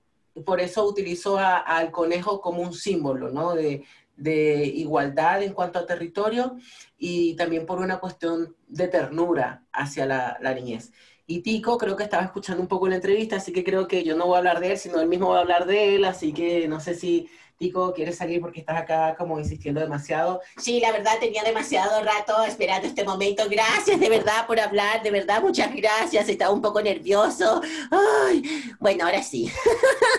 por 0.44 0.60
eso 0.60 0.86
utilizo 0.86 1.38
al 1.38 1.90
conejo 1.90 2.40
como 2.40 2.62
un 2.62 2.72
símbolo, 2.72 3.30
¿no? 3.30 3.54
De, 3.54 3.84
igualdad 4.16 5.42
en 5.42 5.52
cuanto 5.52 5.80
a 5.80 5.86
territorio 5.86 6.56
y 6.96 7.34
también 7.34 7.66
por 7.66 7.80
una 7.80 7.98
cuestión 7.98 8.54
de 8.68 8.86
ternura 8.86 9.64
hacia 9.72 10.06
la, 10.06 10.38
la, 10.40 10.54
niñez. 10.54 10.92
Y 11.26 11.40
Tico 11.40 11.78
creo 11.78 11.96
que 11.96 12.04
estaba 12.04 12.22
escuchando 12.22 12.62
un 12.62 12.68
poco 12.68 12.86
la 12.88 12.94
entrevista, 12.94 13.36
así 13.36 13.52
que 13.52 13.64
creo 13.64 13.88
que 13.88 14.04
yo 14.04 14.16
no 14.16 14.26
voy 14.26 14.36
a 14.36 14.38
hablar 14.38 14.60
de 14.60 14.72
él, 14.72 14.78
sino 14.78 15.00
él 15.00 15.08
mismo 15.08 15.30
va 15.30 15.38
a 15.38 15.40
hablar 15.40 15.66
de 15.66 15.96
él, 15.96 16.04
así 16.04 16.32
que 16.32 16.68
no 16.68 16.78
sé 16.78 16.94
si 16.94 17.28
Tico, 17.64 17.94
¿quieres 17.94 18.18
salir 18.18 18.42
porque 18.42 18.60
estás 18.60 18.76
acá 18.76 19.16
como 19.16 19.38
insistiendo 19.38 19.80
demasiado? 19.80 20.42
Sí, 20.58 20.80
la 20.80 20.92
verdad 20.92 21.12
tenía 21.18 21.42
demasiado 21.42 22.04
rato 22.04 22.42
esperando 22.46 22.86
este 22.86 23.04
momento. 23.04 23.44
Gracias 23.48 23.98
de 23.98 24.10
verdad 24.10 24.46
por 24.46 24.60
hablar, 24.60 25.02
de 25.02 25.10
verdad 25.10 25.40
muchas 25.40 25.74
gracias. 25.74 26.28
Estaba 26.28 26.52
un 26.52 26.60
poco 26.60 26.82
nervioso. 26.82 27.62
Ay, 27.90 28.42
bueno, 28.78 29.06
ahora 29.06 29.22
sí. 29.22 29.50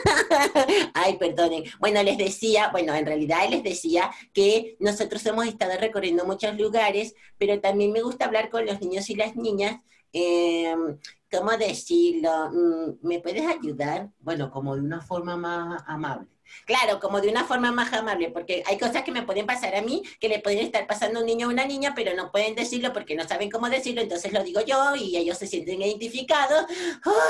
Ay, 0.95 1.17
perdonen. 1.19 1.65
Bueno, 1.79 2.01
les 2.01 2.17
decía, 2.17 2.69
bueno, 2.71 2.95
en 2.95 3.05
realidad 3.05 3.47
les 3.47 3.61
decía 3.61 4.09
que 4.33 4.75
nosotros 4.79 5.23
hemos 5.27 5.45
estado 5.45 5.73
recorriendo 5.79 6.25
muchos 6.25 6.57
lugares, 6.57 7.13
pero 7.37 7.59
también 7.61 7.91
me 7.91 8.01
gusta 8.01 8.25
hablar 8.25 8.49
con 8.49 8.65
los 8.65 8.81
niños 8.81 9.07
y 9.11 9.15
las 9.15 9.35
niñas. 9.35 9.81
Em, 10.13 10.97
¿Cómo 11.31 11.51
decirlo? 11.57 12.49
Mm, 12.51 13.07
¿Me 13.07 13.19
puedes 13.19 13.45
ayudar? 13.45 14.09
Bueno, 14.19 14.49
como 14.49 14.75
de 14.75 14.81
una 14.81 15.01
forma 15.01 15.37
más 15.37 15.83
amable. 15.85 16.34
Claro, 16.65 16.99
como 16.99 17.21
de 17.21 17.29
una 17.29 17.45
forma 17.45 17.71
más 17.71 17.93
amable, 17.93 18.29
porque 18.29 18.63
hay 18.65 18.77
cosas 18.77 19.03
que 19.03 19.11
me 19.11 19.23
pueden 19.23 19.45
pasar 19.45 19.75
a 19.75 19.81
mí, 19.81 20.03
que 20.19 20.29
le 20.29 20.39
pueden 20.39 20.59
estar 20.59 20.87
pasando 20.87 21.19
a 21.19 21.21
un 21.21 21.27
niño 21.27 21.47
o 21.47 21.51
una 21.51 21.65
niña, 21.65 21.93
pero 21.95 22.15
no 22.15 22.31
pueden 22.31 22.55
decirlo 22.55 22.93
porque 22.93 23.15
no 23.15 23.27
saben 23.27 23.49
cómo 23.49 23.69
decirlo, 23.69 24.01
entonces 24.01 24.33
lo 24.33 24.43
digo 24.43 24.61
yo 24.61 24.95
y 24.95 25.17
ellos 25.17 25.37
se 25.37 25.47
sienten 25.47 25.81
identificados. 25.81 26.65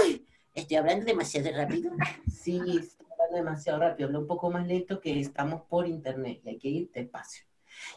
¡Ay! 0.04 0.26
¿Estoy 0.54 0.78
hablando 0.78 1.06
demasiado 1.06 1.52
rápido? 1.52 1.92
Sí, 2.32 2.58
estoy 2.58 3.08
hablando 3.12 3.36
demasiado 3.36 3.80
rápido. 3.80 4.08
Hablo 4.08 4.20
un 4.20 4.28
poco 4.28 4.50
más 4.50 4.66
lento 4.66 5.02
que 5.02 5.20
estamos 5.20 5.64
por 5.64 5.88
internet 5.88 6.40
y 6.44 6.50
hay 6.50 6.58
que 6.58 6.68
ir 6.70 6.92
despacio. 6.92 7.46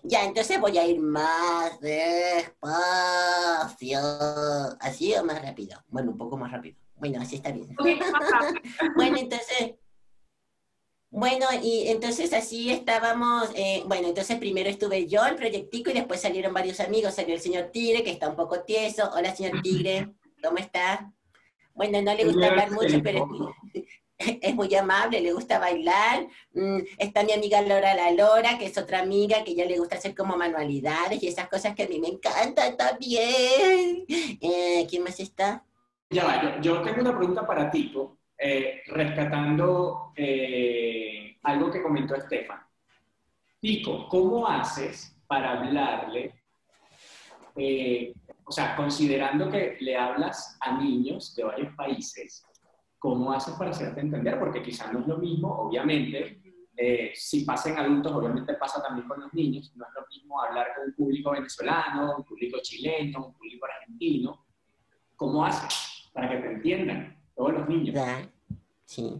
Ya, 0.02 0.24
entonces 0.24 0.60
voy 0.60 0.76
a 0.78 0.86
ir 0.86 1.00
más 1.00 1.78
despacio. 1.80 2.50
¿Así 4.80 5.14
o 5.14 5.24
más 5.24 5.40
rápido? 5.40 5.78
Bueno, 5.88 6.10
un 6.10 6.18
poco 6.18 6.36
más 6.36 6.50
rápido. 6.50 6.76
Bueno, 6.96 7.20
así 7.20 7.36
está 7.36 7.52
bien. 7.52 7.76
bueno, 8.96 9.18
entonces 9.18 9.74
bueno, 11.10 11.46
y 11.62 11.88
entonces 11.88 12.32
así 12.32 12.70
estábamos, 12.70 13.50
eh, 13.54 13.82
bueno, 13.86 14.08
entonces 14.08 14.38
primero 14.38 14.68
estuve 14.68 15.06
yo, 15.06 15.24
el 15.24 15.36
proyectico, 15.36 15.90
y 15.90 15.94
después 15.94 16.20
salieron 16.20 16.52
varios 16.52 16.80
amigos, 16.80 17.14
salió 17.14 17.34
el 17.34 17.40
señor 17.40 17.70
Tigre, 17.72 18.04
que 18.04 18.10
está 18.10 18.28
un 18.28 18.36
poco 18.36 18.60
tieso. 18.60 19.10
Hola, 19.14 19.34
señor 19.34 19.62
Tigre, 19.62 20.12
¿cómo 20.42 20.58
está? 20.58 21.12
Bueno, 21.74 22.02
no 22.02 22.14
le 22.14 22.24
gusta 22.24 22.48
hablar 22.48 22.70
mucho, 22.72 23.00
pero 23.02 23.26
es 24.18 24.54
muy 24.54 24.74
amable, 24.74 25.20
le 25.20 25.32
gusta 25.32 25.58
bailar. 25.58 26.26
Mm, 26.52 26.80
está 26.98 27.22
mi 27.22 27.32
amiga 27.32 27.62
Laura 27.62 27.94
La 27.94 28.10
Lora, 28.10 28.58
que 28.58 28.66
es 28.66 28.76
otra 28.76 29.00
amiga 29.00 29.44
que 29.44 29.54
ya 29.54 29.64
le 29.64 29.78
gusta 29.78 29.96
hacer 29.96 30.14
como 30.14 30.36
manualidades 30.36 31.22
y 31.22 31.28
esas 31.28 31.48
cosas 31.48 31.74
que 31.74 31.84
a 31.84 31.88
mí 31.88 32.00
me 32.00 32.08
encantan 32.08 32.76
también. 32.76 34.04
Eh, 34.08 34.86
¿Quién 34.90 35.04
más 35.04 35.20
está? 35.20 35.64
Ya 36.10 36.24
va, 36.24 36.60
yo, 36.60 36.82
tengo 36.82 37.00
una 37.00 37.16
pregunta 37.16 37.46
para 37.46 37.70
ti, 37.70 37.92
eh, 38.38 38.82
rescatando 38.86 40.12
eh, 40.16 41.38
algo 41.42 41.70
que 41.70 41.82
comentó 41.82 42.14
Estefan. 42.14 42.60
Pico, 43.60 44.08
¿cómo 44.08 44.46
haces 44.46 45.16
para 45.26 45.58
hablarle? 45.58 46.34
o 48.44 48.52
sea, 48.52 48.76
considerando 48.76 49.50
que 49.50 49.76
le 49.80 49.96
hablas 49.96 50.56
a 50.60 50.80
niños 50.80 51.34
de 51.34 51.42
varios 51.42 51.74
países, 51.74 52.46
¿cómo 52.98 53.32
haces 53.32 53.54
para 53.54 53.70
hacerte 53.70 54.00
entender? 54.00 54.38
Porque 54.38 54.62
quizás 54.62 54.92
no 54.92 55.00
es 55.00 55.08
lo 55.08 55.18
mismo, 55.18 55.48
obviamente, 55.52 56.40
eh, 56.80 57.10
si 57.12 57.44
pasa 57.44 57.70
en 57.70 57.78
adultos, 57.78 58.12
obviamente 58.12 58.54
pasa 58.54 58.80
también 58.80 59.08
con 59.08 59.20
los 59.20 59.34
niños, 59.34 59.72
no 59.74 59.84
es 59.84 59.90
lo 59.92 60.06
mismo 60.06 60.40
hablar 60.40 60.68
con 60.76 60.86
un 60.86 60.94
público 60.94 61.32
venezolano, 61.32 62.18
un 62.18 62.24
público 62.24 62.58
chileno, 62.62 63.26
un 63.26 63.34
público 63.34 63.66
argentino. 63.66 64.46
¿Cómo 65.16 65.44
haces 65.44 66.08
para 66.12 66.30
que 66.30 66.36
te 66.36 66.52
entiendan 66.52 67.17
todos 67.38 67.52
los 67.52 67.68
niños? 67.68 68.04
Sí. 68.84 69.14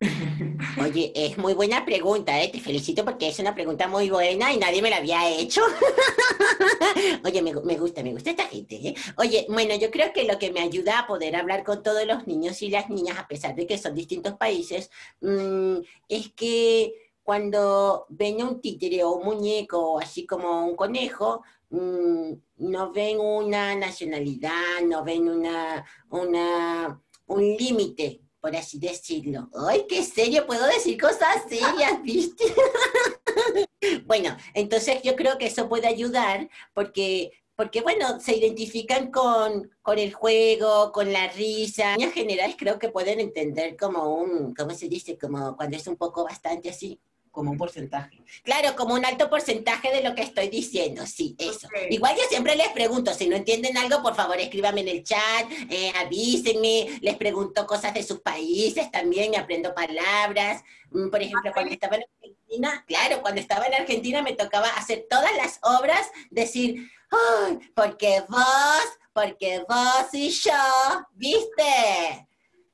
Oye, 0.80 1.12
es 1.14 1.36
muy 1.36 1.54
buena 1.54 1.84
pregunta, 1.84 2.40
¿eh? 2.40 2.48
Te 2.48 2.60
felicito 2.60 3.04
porque 3.04 3.28
es 3.28 3.38
una 3.40 3.54
pregunta 3.54 3.88
muy 3.88 4.08
buena 4.08 4.52
y 4.52 4.56
nadie 4.56 4.80
me 4.80 4.90
la 4.90 4.98
había 4.98 5.28
hecho. 5.28 5.60
Oye, 7.24 7.42
me, 7.42 7.52
gusta, 7.76 8.02
me 8.02 8.12
gusta 8.12 8.30
esta 8.30 8.44
gente, 8.44 8.76
¿eh? 8.76 8.94
Oye, 9.16 9.44
bueno, 9.48 9.74
yo 9.74 9.90
creo 9.90 10.12
que 10.12 10.24
lo 10.24 10.38
que 10.38 10.52
me 10.52 10.60
ayuda 10.60 11.00
a 11.00 11.06
poder 11.06 11.34
hablar 11.34 11.64
con 11.64 11.82
todos 11.82 12.06
los 12.06 12.26
niños 12.28 12.62
y 12.62 12.70
las 12.70 12.88
niñas, 12.88 13.18
a 13.18 13.26
pesar 13.26 13.56
de 13.56 13.66
que 13.66 13.76
son 13.76 13.94
distintos 13.94 14.34
países, 14.34 14.90
mm, 15.20 15.78
es 16.08 16.32
que 16.32 16.94
cuando 17.24 18.06
ven 18.08 18.42
un 18.42 18.60
títere 18.60 19.02
o 19.02 19.16
un 19.16 19.24
muñeco, 19.24 19.98
así 19.98 20.26
como 20.26 20.64
un 20.64 20.76
conejo, 20.76 21.42
mm, 21.70 22.32
no 22.56 22.92
ven 22.92 23.18
una 23.18 23.74
nacionalidad, 23.74 24.82
no 24.84 25.02
ven 25.04 25.28
una, 25.28 25.84
una, 26.10 27.02
un 27.26 27.56
límite 27.56 28.22
por 28.40 28.56
así 28.56 28.78
decirlo. 28.78 29.50
¡Ay, 29.68 29.84
qué 29.88 30.02
serio! 30.02 30.46
Puedo 30.46 30.66
decir 30.66 30.98
cosas 31.00 31.44
serias, 31.48 32.02
¿viste? 32.02 32.44
bueno, 34.06 34.36
entonces 34.54 35.02
yo 35.02 35.14
creo 35.14 35.38
que 35.38 35.46
eso 35.46 35.68
puede 35.68 35.86
ayudar 35.86 36.48
porque, 36.72 37.30
porque 37.54 37.82
bueno, 37.82 38.18
se 38.20 38.36
identifican 38.36 39.10
con, 39.10 39.70
con 39.82 39.98
el 39.98 40.12
juego, 40.12 40.90
con 40.92 41.12
la 41.12 41.28
risa. 41.28 41.94
En 41.94 42.12
general 42.12 42.56
creo 42.56 42.78
que 42.78 42.88
pueden 42.88 43.20
entender 43.20 43.76
como 43.76 44.14
un, 44.14 44.54
¿cómo 44.54 44.70
se 44.70 44.88
dice? 44.88 45.18
Como 45.18 45.56
cuando 45.56 45.76
es 45.76 45.86
un 45.86 45.96
poco 45.96 46.24
bastante 46.24 46.70
así 46.70 46.98
como 47.30 47.52
un 47.52 47.58
porcentaje. 47.58 48.22
Claro, 48.42 48.74
como 48.76 48.94
un 48.94 49.04
alto 49.04 49.30
porcentaje 49.30 49.92
de 49.92 50.02
lo 50.02 50.14
que 50.14 50.22
estoy 50.22 50.48
diciendo, 50.48 51.06
sí, 51.06 51.36
eso. 51.38 51.68
Igual 51.88 52.16
yo 52.16 52.22
siempre 52.28 52.56
les 52.56 52.68
pregunto, 52.68 53.14
si 53.14 53.28
no 53.28 53.36
entienden 53.36 53.76
algo, 53.76 54.02
por 54.02 54.14
favor 54.14 54.38
escríbanme 54.38 54.80
en 54.80 54.88
el 54.88 55.04
chat, 55.04 55.50
eh, 55.70 55.92
avísenme, 55.96 56.98
les 57.00 57.16
pregunto 57.16 57.66
cosas 57.66 57.94
de 57.94 58.02
sus 58.02 58.20
países 58.20 58.90
también, 58.90 59.36
aprendo 59.36 59.74
palabras. 59.74 60.62
Mm, 60.90 61.08
por 61.08 61.22
ejemplo, 61.22 61.52
cuando 61.52 61.72
estaba 61.72 61.96
en 61.96 62.02
Argentina, 62.02 62.84
claro, 62.86 63.22
cuando 63.22 63.40
estaba 63.40 63.66
en 63.66 63.74
Argentina 63.74 64.22
me 64.22 64.34
tocaba 64.34 64.68
hacer 64.70 65.06
todas 65.08 65.34
las 65.36 65.60
obras, 65.62 66.10
decir, 66.30 66.90
¡ay! 67.10 67.60
Porque 67.74 68.22
vos, 68.28 68.84
porque 69.12 69.64
vos 69.68 70.12
y 70.12 70.30
yo, 70.30 71.06
¿viste? 71.12 72.26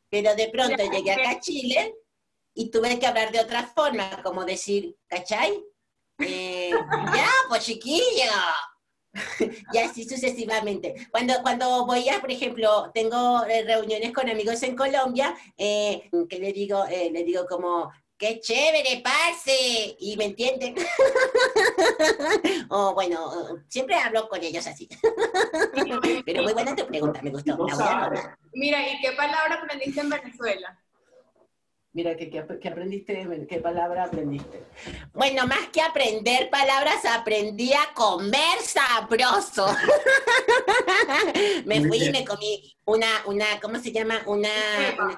Pero 0.08 0.34
de 0.34 0.48
pronto 0.48 0.82
llegué 0.90 1.12
acá 1.12 1.30
a 1.30 1.40
Chile 1.40 1.94
y 2.56 2.70
tuve 2.70 2.98
que 2.98 3.06
hablar 3.06 3.30
de 3.30 3.40
otra 3.40 3.64
forma, 3.66 4.22
como 4.22 4.44
decir, 4.44 4.96
¿cachai? 5.06 5.62
Eh, 6.18 6.70
ya, 7.14 7.28
pues 7.48 7.64
chiquillo. 7.64 8.32
y 9.72 9.78
así 9.78 10.08
sucesivamente. 10.08 10.94
Cuando, 11.10 11.34
cuando 11.42 11.84
voy 11.84 12.08
a, 12.08 12.18
por 12.18 12.30
ejemplo, 12.30 12.90
tengo 12.94 13.44
eh, 13.44 13.62
reuniones 13.62 14.12
con 14.12 14.30
amigos 14.30 14.62
en 14.62 14.74
Colombia, 14.74 15.36
eh, 15.58 16.08
que 16.30 16.38
le 16.38 16.54
digo, 16.54 16.82
le 16.86 17.24
digo 17.24 17.46
como, 17.46 17.92
¡qué 18.16 18.40
chévere, 18.40 19.02
parce! 19.04 19.94
Y 19.98 20.16
me 20.16 20.24
entienden. 20.24 20.76
o 22.70 22.94
bueno, 22.94 23.64
siempre 23.68 23.96
hablo 23.96 24.30
con 24.30 24.42
ellos 24.42 24.66
así. 24.66 24.88
Pero 26.24 26.42
muy 26.42 26.54
buena 26.54 26.74
tu 26.74 26.86
pregunta, 26.86 27.20
me 27.20 27.32
gustó. 27.32 27.58
Mira, 28.54 28.88
¿y 28.88 28.98
qué 29.02 29.12
palabra 29.12 29.56
aprendiste 29.56 30.00
en 30.00 30.08
Venezuela? 30.08 30.80
Mira, 31.96 32.14
¿qué, 32.14 32.28
qué, 32.28 32.68
aprendiste? 32.68 33.46
¿Qué 33.48 33.58
palabra 33.58 34.04
aprendiste? 34.04 34.64
Bueno, 35.14 35.46
más 35.46 35.70
que 35.72 35.80
aprender 35.80 36.50
palabras, 36.50 37.02
aprendí 37.06 37.72
a 37.72 37.94
comer 37.94 38.58
sabroso. 38.60 39.66
me 41.64 41.80
fui 41.88 42.04
y 42.04 42.10
me 42.10 42.22
comí 42.22 42.76
una, 42.84 43.08
una, 43.24 43.46
¿cómo 43.62 43.78
se 43.78 43.92
llama? 43.92 44.20
Una, 44.26 44.50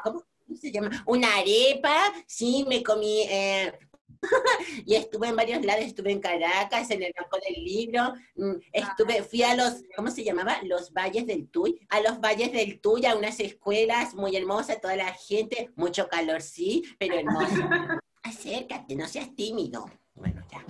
¿cómo, 0.04 0.22
se 0.54 0.70
llama? 0.70 1.02
Una 1.06 1.38
arepa, 1.38 2.12
sí, 2.28 2.64
me 2.68 2.84
comí 2.84 3.22
eh, 3.28 3.72
y 4.86 4.94
estuve 4.94 5.28
en 5.28 5.36
varios 5.36 5.64
lados, 5.64 5.84
estuve 5.84 6.12
en 6.12 6.20
Caracas, 6.20 6.90
en 6.90 7.02
el 7.02 7.12
Banco 7.18 7.38
del 7.46 7.64
Libro, 7.64 8.12
mm, 8.36 8.52
estuve, 8.72 9.22
fui 9.22 9.42
a 9.42 9.54
los, 9.54 9.82
¿cómo 9.96 10.10
se 10.10 10.24
llamaba? 10.24 10.56
Los 10.62 10.92
Valles 10.92 11.26
del 11.26 11.48
Tuy, 11.48 11.78
a 11.88 12.00
los 12.00 12.20
Valles 12.20 12.52
del 12.52 12.80
Tuy, 12.80 13.06
a 13.06 13.16
unas 13.16 13.40
escuelas 13.40 14.14
muy 14.14 14.36
hermosas, 14.36 14.80
toda 14.80 14.96
la 14.96 15.12
gente, 15.12 15.70
mucho 15.76 16.08
calor, 16.08 16.42
sí, 16.42 16.84
pero 16.98 17.14
hermoso. 17.14 17.48
Acércate, 18.22 18.94
no 18.94 19.06
seas 19.06 19.34
tímido. 19.34 19.86
Bueno, 20.14 20.42
ya. 20.50 20.64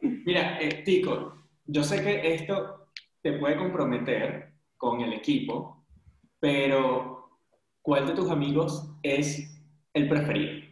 Mira, 0.00 0.60
eh, 0.60 0.82
Tico, 0.84 1.48
yo 1.64 1.82
sé 1.82 2.02
que 2.02 2.34
esto 2.34 2.88
te 3.22 3.32
puede 3.32 3.56
comprometer 3.56 4.54
con 4.76 5.00
el 5.00 5.12
equipo, 5.14 5.84
pero 6.38 7.40
¿cuál 7.82 8.06
de 8.06 8.14
tus 8.14 8.30
amigos 8.30 8.90
es 9.02 9.60
el 9.94 10.08
preferido? 10.08 10.65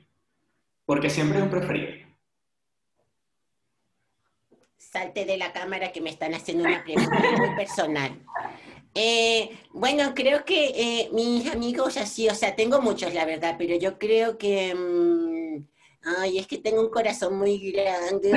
Porque 0.85 1.11
siempre 1.11 1.39
es 1.39 1.45
un 1.45 1.51
preferido. 1.51 1.93
Salte 4.77 5.25
de 5.25 5.37
la 5.37 5.53
cámara 5.53 5.93
que 5.93 6.01
me 6.01 6.11
están 6.11 6.35
haciendo 6.35 6.65
una 6.65 6.85
pregunta 6.85 7.19
muy 7.39 7.57
personal. 7.57 8.21
Eh, 8.95 9.51
bueno, 9.73 10.15
creo 10.15 10.45
que 10.45 10.67
eh, 10.69 11.09
mis 11.13 11.51
amigos 11.51 11.97
así, 11.97 12.29
o 12.29 12.35
sea, 12.35 12.55
tengo 12.55 12.81
muchos, 12.81 13.13
la 13.13 13.25
verdad, 13.25 13.57
pero 13.59 13.77
yo 13.77 13.99
creo 13.99 14.39
que... 14.39 14.73
Mm, 14.75 15.67
ay, 16.21 16.39
es 16.39 16.47
que 16.47 16.59
tengo 16.59 16.81
un 16.81 16.91
corazón 16.91 17.37
muy 17.37 17.73
grande. 17.73 18.31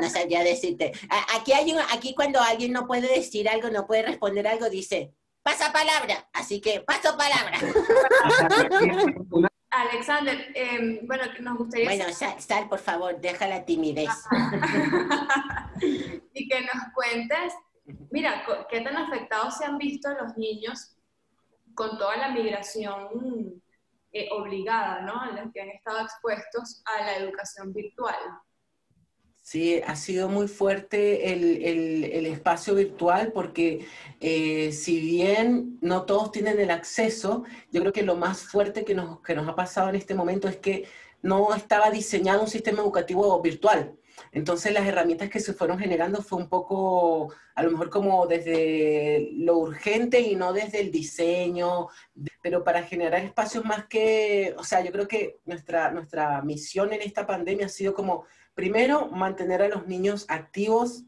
no 0.00 0.10
sabía 0.10 0.42
decirte. 0.42 0.92
Aquí, 1.34 1.52
hay 1.52 1.74
aquí 1.92 2.14
cuando 2.14 2.40
alguien 2.40 2.72
no 2.72 2.86
puede 2.86 3.08
decir 3.08 3.48
algo, 3.48 3.70
no 3.70 3.86
puede 3.86 4.02
responder 4.02 4.46
algo, 4.48 4.68
dice, 4.68 5.14
pasa 5.42 5.72
palabra. 5.72 6.28
Así 6.32 6.60
que 6.60 6.80
paso 6.80 7.16
palabra. 7.16 7.58
Alexander, 9.70 10.50
em, 10.54 11.06
bueno, 11.06 11.24
nos 11.40 11.58
gustaría... 11.58 11.86
Bueno, 11.86 12.04
sal, 12.12 12.68
por 12.68 12.80
favor, 12.80 13.20
deja 13.20 13.46
la 13.46 13.64
timidez. 13.64 14.10
y 16.34 16.48
que 16.48 16.60
nos 16.62 16.92
cuentes, 16.92 17.54
mira, 18.10 18.44
qué 18.68 18.80
tan 18.80 18.96
afectados 18.96 19.56
se 19.56 19.64
han 19.64 19.78
visto 19.78 20.10
los 20.12 20.36
niños 20.36 20.96
con 21.74 21.96
toda 21.98 22.16
la 22.16 22.28
migración 22.30 23.62
eh, 24.12 24.28
obligada, 24.32 25.02
¿no? 25.02 25.28
En 25.28 25.36
la 25.36 25.52
que 25.52 25.60
han 25.60 25.70
estado 25.70 26.00
expuestos 26.00 26.82
a 26.84 27.04
la 27.04 27.16
educación 27.16 27.72
virtual. 27.72 28.16
Sí, 29.42 29.80
ha 29.86 29.96
sido 29.96 30.28
muy 30.28 30.48
fuerte 30.48 31.32
el, 31.32 32.26
espacio 32.26 32.74
virtual 32.74 33.32
porque 33.32 33.86
eh, 34.20 34.70
si 34.72 35.00
bien 35.00 35.78
no 35.80 36.04
todos 36.04 36.30
tienen 36.30 36.60
el 36.60 36.70
acceso, 36.70 37.44
yo 37.72 37.80
creo 37.80 37.92
que 37.92 38.02
lo 38.02 38.16
más 38.16 38.42
fuerte 38.42 38.84
que 38.84 38.94
nos, 38.94 39.20
que 39.22 39.34
nos 39.34 39.48
ha 39.48 39.56
pasado 39.56 39.88
en 39.88 39.96
este 39.96 40.14
momento 40.14 40.46
es 40.46 40.58
que 40.58 40.86
no 41.22 41.54
estaba 41.54 41.90
diseñado 41.90 42.42
un 42.42 42.48
sistema 42.48 42.80
educativo 42.82 43.40
virtual. 43.42 43.96
Entonces 44.32 44.72
las 44.72 44.86
herramientas 44.86 45.30
que 45.30 45.40
se 45.40 45.54
fueron 45.54 45.78
generando 45.78 46.22
fue 46.22 46.38
un 46.38 46.48
poco, 46.48 47.32
a 47.54 47.62
lo 47.62 47.70
mejor 47.70 47.90
como 47.90 48.26
desde 48.26 49.30
lo 49.32 49.58
urgente 49.58 50.20
y 50.20 50.36
no 50.36 50.52
desde 50.52 50.80
el 50.80 50.90
diseño, 50.90 51.88
pero 52.42 52.62
para 52.62 52.82
generar 52.82 53.22
espacios 53.22 53.64
más 53.64 53.86
que, 53.86 54.54
o 54.58 54.64
sea, 54.64 54.82
yo 54.82 54.92
creo 54.92 55.08
que 55.08 55.40
nuestra, 55.46 55.90
nuestra 55.90 56.42
misión 56.42 56.92
en 56.92 57.02
esta 57.02 57.26
pandemia 57.26 57.66
ha 57.66 57.70
sido 57.70 57.94
como 57.94 58.24
Primero, 58.54 59.08
mantener 59.08 59.62
a 59.62 59.68
los 59.68 59.86
niños 59.86 60.26
activos 60.28 61.04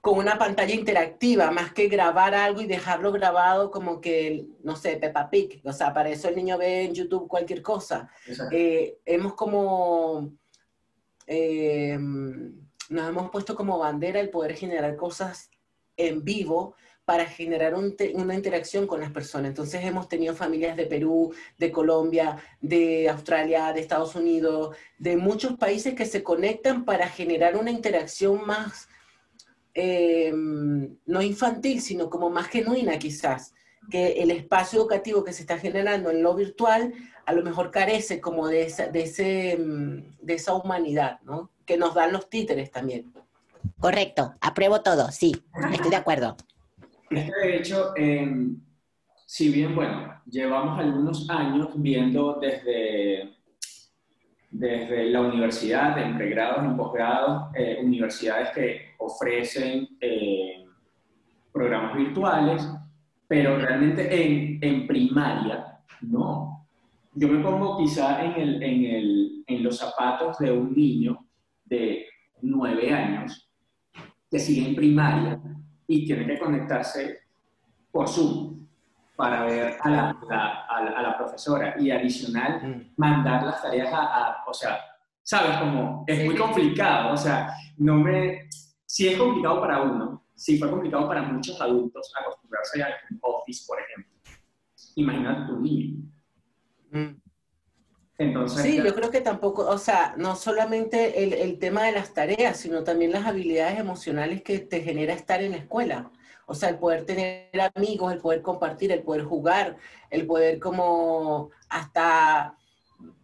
con 0.00 0.18
una 0.18 0.38
pantalla 0.38 0.74
interactiva, 0.74 1.50
más 1.50 1.72
que 1.72 1.88
grabar 1.88 2.34
algo 2.34 2.60
y 2.60 2.66
dejarlo 2.66 3.12
grabado 3.12 3.70
como 3.70 4.00
que, 4.00 4.46
no 4.62 4.76
sé, 4.76 4.96
Peppa 4.96 5.28
Pig. 5.28 5.60
O 5.64 5.72
sea, 5.72 5.92
para 5.92 6.08
eso 6.08 6.28
el 6.28 6.36
niño 6.36 6.56
ve 6.56 6.84
en 6.84 6.94
YouTube 6.94 7.28
cualquier 7.28 7.62
cosa. 7.62 8.10
Eh, 8.50 8.98
hemos 9.04 9.34
como... 9.34 10.32
Eh, 11.26 11.98
nos 12.88 13.08
hemos 13.08 13.30
puesto 13.30 13.54
como 13.54 13.78
bandera 13.78 14.18
el 14.20 14.30
poder 14.30 14.54
generar 14.54 14.96
cosas 14.96 15.50
en 15.96 16.24
vivo 16.24 16.74
para 17.08 17.24
generar 17.24 17.74
una 17.74 18.34
interacción 18.34 18.86
con 18.86 19.00
las 19.00 19.10
personas. 19.10 19.48
Entonces 19.48 19.82
hemos 19.82 20.10
tenido 20.10 20.34
familias 20.34 20.76
de 20.76 20.84
Perú, 20.84 21.32
de 21.56 21.72
Colombia, 21.72 22.36
de 22.60 23.08
Australia, 23.08 23.72
de 23.72 23.80
Estados 23.80 24.14
Unidos, 24.14 24.76
de 24.98 25.16
muchos 25.16 25.56
países 25.56 25.94
que 25.94 26.04
se 26.04 26.22
conectan 26.22 26.84
para 26.84 27.08
generar 27.08 27.56
una 27.56 27.70
interacción 27.70 28.46
más, 28.46 28.90
eh, 29.72 30.30
no 30.34 31.22
infantil, 31.22 31.80
sino 31.80 32.10
como 32.10 32.28
más 32.28 32.48
genuina 32.48 32.98
quizás, 32.98 33.54
que 33.90 34.20
el 34.22 34.30
espacio 34.30 34.78
educativo 34.78 35.24
que 35.24 35.32
se 35.32 35.40
está 35.40 35.56
generando 35.56 36.10
en 36.10 36.22
lo 36.22 36.34
virtual 36.34 36.92
a 37.24 37.32
lo 37.32 37.42
mejor 37.42 37.70
carece 37.70 38.20
como 38.20 38.48
de 38.48 38.64
esa, 38.64 38.88
de 38.88 39.04
ese, 39.04 39.56
de 39.58 40.34
esa 40.34 40.52
humanidad, 40.52 41.20
¿no? 41.22 41.48
Que 41.64 41.78
nos 41.78 41.94
dan 41.94 42.12
los 42.12 42.28
títeres 42.28 42.70
también. 42.70 43.10
Correcto, 43.80 44.34
apruebo 44.42 44.82
todo, 44.82 45.10
sí, 45.10 45.42
estoy 45.72 45.88
de 45.88 45.96
acuerdo. 45.96 46.36
De 47.10 47.56
hecho, 47.56 47.94
si 49.30 49.50
bien, 49.50 49.74
bueno, 49.74 50.22
llevamos 50.30 50.78
algunos 50.78 51.28
años 51.28 51.70
viendo 51.76 52.38
desde, 52.40 53.34
desde 54.50 55.10
la 55.10 55.20
universidad, 55.20 55.98
en 55.98 56.16
pregrados, 56.16 56.64
en 56.64 56.76
posgrados, 56.76 57.54
eh, 57.54 57.78
universidades 57.82 58.50
que 58.54 58.94
ofrecen 58.98 59.88
eh, 60.00 60.64
programas 61.52 61.96
virtuales, 61.96 62.66
pero 63.26 63.58
realmente 63.58 64.08
en, 64.10 64.58
en, 64.62 64.86
primaria, 64.86 65.78
no. 66.00 66.66
Yo 67.14 67.28
me 67.28 67.42
pongo 67.42 67.76
quizá 67.76 68.24
en, 68.24 68.40
el, 68.40 68.62
en, 68.62 68.84
el, 68.84 69.44
en 69.46 69.62
los 69.62 69.76
zapatos 69.76 70.38
de 70.38 70.52
un 70.52 70.72
niño 70.74 71.26
de 71.64 72.06
nueve 72.40 72.92
años 72.92 73.50
que 74.30 74.38
sigue 74.38 74.68
en 74.68 74.74
primaria 74.74 75.38
y 75.88 76.06
tiene 76.06 76.26
que 76.26 76.38
conectarse 76.38 77.22
por 77.90 78.08
Zoom 78.08 78.68
para 79.16 79.44
ver 79.44 79.76
a 79.80 79.90
la, 79.90 80.10
a 80.68 81.02
la, 81.02 81.18
profesora 81.18 81.74
y 81.76 81.90
adicional 81.90 82.62
mm. 82.62 82.92
mandar 82.96 83.42
las 83.42 83.60
tareas 83.60 83.88
a, 83.92 84.44
o 84.46 84.54
sea, 84.54 84.78
sabes, 85.22 85.56
como 85.56 86.04
es 86.06 86.24
muy 86.24 86.36
complicado, 86.36 87.14
o 87.14 87.16
sea, 87.16 87.52
no 87.78 87.96
me, 87.96 88.48
si 88.86 89.08
es 89.08 89.18
complicado 89.18 89.60
para 89.60 89.82
uno, 89.82 90.24
si 90.36 90.56
fue 90.56 90.70
complicado 90.70 91.08
para 91.08 91.22
muchos 91.22 91.60
adultos 91.60 92.12
acostumbrarse 92.20 92.80
al 92.80 92.94
office, 93.22 93.64
por 93.66 93.80
ejemplo, 93.80 94.12
imagínate 94.94 95.52
tu 95.52 95.60
niño. 95.60 96.04
Mm. 96.92 97.27
Entonces, 98.18 98.62
sí, 98.62 98.82
yo 98.82 98.94
creo 98.94 99.10
que 99.10 99.20
tampoco, 99.20 99.68
o 99.68 99.78
sea, 99.78 100.14
no 100.16 100.34
solamente 100.34 101.22
el, 101.22 101.32
el, 101.32 101.58
tema 101.60 101.84
de 101.84 101.92
las 101.92 102.12
tareas, 102.12 102.56
sino 102.56 102.82
también 102.82 103.12
las 103.12 103.26
habilidades 103.26 103.78
emocionales 103.78 104.42
que 104.42 104.58
te 104.58 104.80
genera 104.80 105.14
estar 105.14 105.40
en 105.40 105.52
la 105.52 105.58
escuela. 105.58 106.10
O 106.46 106.54
sea, 106.54 106.70
el 106.70 106.78
poder 106.78 107.04
tener 107.04 107.48
amigos, 107.76 108.12
el 108.12 108.18
poder 108.18 108.42
compartir, 108.42 108.90
el 108.90 109.02
poder 109.02 109.22
jugar, 109.22 109.76
el 110.10 110.26
poder 110.26 110.58
como 110.58 111.50
hasta 111.68 112.56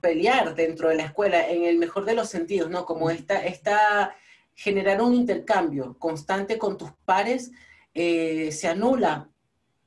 pelear 0.00 0.54
dentro 0.54 0.90
de 0.90 0.96
la 0.96 1.04
escuela, 1.04 1.48
en 1.48 1.64
el 1.64 1.78
mejor 1.78 2.04
de 2.04 2.14
los 2.14 2.28
sentidos, 2.28 2.70
¿no? 2.70 2.84
Como 2.84 3.10
esta, 3.10 3.44
esta 3.44 4.14
generar 4.54 5.02
un 5.02 5.14
intercambio 5.14 5.96
constante 5.98 6.58
con 6.58 6.78
tus 6.78 6.92
pares 7.04 7.50
eh, 7.94 8.52
se 8.52 8.68
anula 8.68 9.28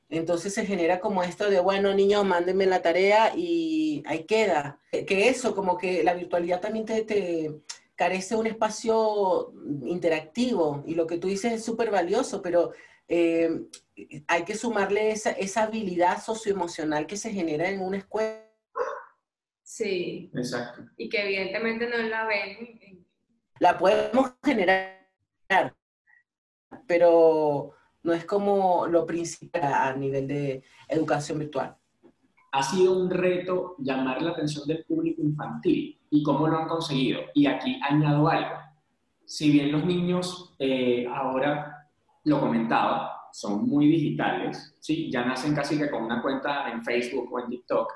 entonces 0.08 0.54
se 0.54 0.64
genera 0.64 1.00
como 1.00 1.22
esto 1.22 1.50
de, 1.50 1.60
bueno, 1.60 1.92
niños, 1.94 2.24
mándenme 2.24 2.66
la 2.66 2.80
tarea 2.80 3.32
y 3.36 4.02
ahí 4.06 4.24
queda. 4.24 4.80
Que 4.90 5.28
eso, 5.28 5.54
como 5.54 5.76
que 5.76 6.02
la 6.02 6.14
virtualidad 6.14 6.60
también 6.60 6.86
te, 6.86 7.50
carece 7.94 8.36
un 8.36 8.46
espacio 8.46 9.52
interactivo 9.84 10.84
y 10.86 10.94
lo 10.94 11.06
que 11.06 11.18
tú 11.18 11.28
dices 11.28 11.52
es 11.52 11.64
súper 11.64 11.90
valioso, 11.90 12.40
pero 12.40 12.72
eh, 13.08 13.50
hay 14.28 14.44
que 14.44 14.54
sumarle 14.54 15.10
esa, 15.10 15.32
esa 15.32 15.64
habilidad 15.64 16.22
socioemocional 16.22 17.06
que 17.06 17.16
se 17.16 17.32
genera 17.32 17.68
en 17.68 17.80
una 17.80 17.98
escuela. 17.98 18.44
Sí. 19.62 20.30
Exacto. 20.34 20.84
Y 20.96 21.08
que 21.08 21.22
evidentemente 21.22 21.88
no 21.88 21.98
la 21.98 22.24
ven. 22.24 23.04
La 23.58 23.76
podemos 23.76 24.32
generar, 24.44 24.96
pero 26.86 27.74
no 28.02 28.12
es 28.12 28.24
como 28.24 28.86
lo 28.86 29.04
principal 29.06 29.72
a 29.72 29.94
nivel 29.94 30.26
de 30.26 30.62
educación 30.88 31.38
virtual. 31.38 31.76
Ha 32.52 32.62
sido 32.62 32.98
un 32.98 33.10
reto 33.10 33.76
llamar 33.78 34.22
la 34.22 34.30
atención 34.30 34.66
del 34.66 34.84
público 34.84 35.22
infantil 35.22 35.98
y 36.10 36.22
cómo 36.22 36.48
lo 36.48 36.58
han 36.58 36.68
conseguido. 36.68 37.20
Y 37.34 37.46
aquí 37.46 37.78
añado 37.88 38.28
algo. 38.28 38.56
Si 39.24 39.50
bien 39.50 39.72
los 39.72 39.84
niños 39.84 40.54
eh, 40.58 41.06
ahora, 41.06 41.86
lo 42.24 42.40
comentaba, 42.40 43.18
son 43.32 43.68
muy 43.68 43.86
digitales, 43.86 44.74
¿sí? 44.80 45.10
ya 45.10 45.24
nacen 45.24 45.54
casi 45.54 45.78
que 45.78 45.90
con 45.90 46.04
una 46.04 46.22
cuenta 46.22 46.70
en 46.70 46.82
Facebook 46.82 47.32
o 47.32 47.40
en 47.40 47.48
TikTok, 47.48 47.92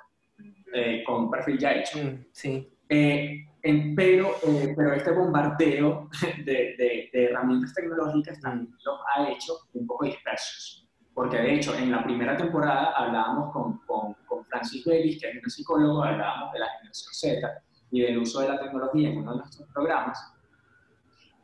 eh, 0.74 1.02
con 1.04 1.24
un 1.24 1.30
perfil 1.30 1.58
ya 1.58 1.72
hecho. 1.72 1.98
Mm, 1.98 2.24
sí. 2.30 2.68
Eh, 2.88 3.46
pero, 3.62 4.36
eh, 4.42 4.74
pero 4.76 4.92
este 4.92 5.12
bombardeo 5.12 6.10
de, 6.44 6.74
de, 6.76 7.10
herramientas 7.12 7.72
tecnológicas 7.74 8.40
también 8.40 8.74
los 8.84 9.00
ha 9.14 9.30
hecho 9.30 9.54
un 9.74 9.86
poco 9.86 10.04
dispersos. 10.04 10.88
Porque 11.14 11.36
de 11.36 11.54
hecho, 11.54 11.76
en 11.76 11.90
la 11.90 12.02
primera 12.02 12.36
temporada 12.36 12.92
hablábamos 12.96 13.52
con, 13.52 13.78
con, 13.86 14.14
con 14.26 14.44
Francis 14.46 14.84
Bellis, 14.84 15.20
que 15.20 15.28
es 15.28 15.36
una 15.36 15.48
psicólogo, 15.48 16.02
hablábamos 16.02 16.52
de 16.52 16.58
la 16.58 16.68
generación 16.78 17.14
Z 17.14 17.62
y 17.90 18.00
del 18.00 18.18
uso 18.18 18.40
de 18.40 18.48
la 18.48 18.58
tecnología 18.58 19.10
en 19.10 19.18
uno 19.18 19.32
de 19.32 19.38
nuestros 19.38 19.68
programas. 19.68 20.18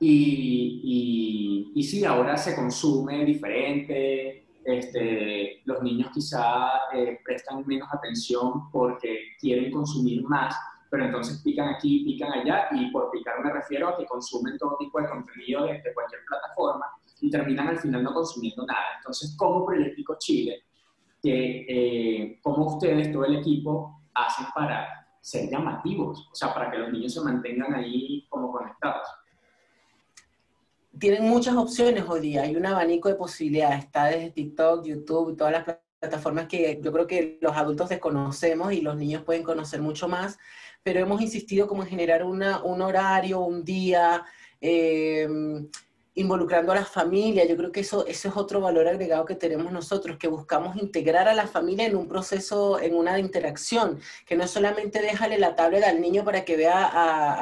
Y, 0.00 1.70
y, 1.74 1.80
y 1.80 1.82
sí, 1.82 2.04
ahora 2.04 2.36
se 2.36 2.56
consume 2.56 3.24
diferente, 3.24 4.46
este, 4.64 5.62
los 5.64 5.82
niños 5.82 6.10
quizá 6.12 6.68
eh, 6.94 7.18
prestan 7.24 7.66
menos 7.66 7.88
atención 7.92 8.70
porque 8.70 9.32
quieren 9.40 9.70
consumir 9.70 10.22
más 10.24 10.56
pero 10.90 11.04
entonces 11.04 11.40
pican 11.42 11.68
aquí, 11.68 12.04
pican 12.04 12.32
allá, 12.32 12.68
y 12.72 12.90
por 12.90 13.10
picar 13.10 13.42
me 13.44 13.52
refiero 13.52 13.88
a 13.88 13.96
que 13.96 14.06
consumen 14.06 14.56
todo 14.58 14.76
tipo 14.78 15.00
de 15.00 15.08
contenido 15.08 15.64
de, 15.64 15.82
cualquier 15.94 16.20
plataforma 16.26 16.86
y 17.20 17.30
terminan 17.30 17.68
al 17.68 17.78
final 17.78 18.02
no 18.02 18.14
consumiendo 18.14 18.64
nada. 18.64 18.84
Entonces, 18.98 19.34
¿cómo 19.36 19.66
Proyectico 19.66 20.16
Chile, 20.18 20.62
que, 21.22 21.66
eh, 21.68 22.38
cómo 22.42 22.66
ustedes, 22.74 23.12
todo 23.12 23.24
el 23.24 23.36
equipo, 23.36 24.02
hacen 24.14 24.46
para 24.54 24.88
ser 25.20 25.50
llamativos? 25.50 26.28
O 26.32 26.34
sea, 26.34 26.54
para 26.54 26.70
que 26.70 26.78
los 26.78 26.92
niños 26.92 27.12
se 27.12 27.20
mantengan 27.20 27.74
ahí 27.74 28.26
como 28.28 28.52
conectados. 28.52 29.06
Tienen 30.98 31.28
muchas 31.28 31.56
opciones 31.56 32.04
hoy 32.08 32.20
día, 32.20 32.42
hay 32.42 32.56
un 32.56 32.66
abanico 32.66 33.08
de 33.08 33.14
posibilidades, 33.14 33.84
está 33.84 34.06
desde 34.06 34.30
TikTok, 34.30 34.84
YouTube, 34.84 35.36
todas 35.36 35.52
las 35.52 35.64
plataformas 35.64 35.87
que 36.48 36.80
yo 36.82 36.92
creo 36.92 37.06
que 37.06 37.38
los 37.40 37.56
adultos 37.56 37.88
desconocemos 37.88 38.72
y 38.72 38.80
los 38.80 38.96
niños 38.96 39.24
pueden 39.24 39.42
conocer 39.42 39.80
mucho 39.80 40.08
más 40.08 40.38
pero 40.82 41.00
hemos 41.00 41.20
insistido 41.20 41.66
como 41.66 41.82
en 41.82 41.88
generar 41.90 42.24
una, 42.24 42.62
un 42.62 42.80
horario, 42.82 43.40
un 43.40 43.64
día, 43.64 44.24
em, 44.60 45.68
involucrando 46.14 46.72
a 46.72 46.76
la 46.76 46.84
familia. 46.84 47.44
Yo 47.46 47.56
creo 47.56 47.70
que 47.70 47.80
eso, 47.80 48.06
eso 48.06 48.28
es 48.28 48.36
otro 48.36 48.60
valor 48.60 48.88
agregado 48.88 49.24
que 49.24 49.34
tenemos 49.34 49.70
nosotros, 49.72 50.16
que 50.16 50.28
buscamos 50.28 50.76
integrar 50.76 51.28
a 51.28 51.34
la 51.34 51.46
familia 51.46 51.86
en 51.86 51.96
un 51.96 52.08
proceso, 52.08 52.80
en 52.80 52.94
una 52.94 53.18
interacción, 53.18 54.00
que 54.26 54.36
no 54.36 54.48
solamente 54.48 55.00
déjale 55.00 55.38
la 55.38 55.54
tablet 55.54 55.84
al 55.84 56.00
niño 56.00 56.24
para 56.24 56.44
que 56.44 56.56
vea 56.56 56.86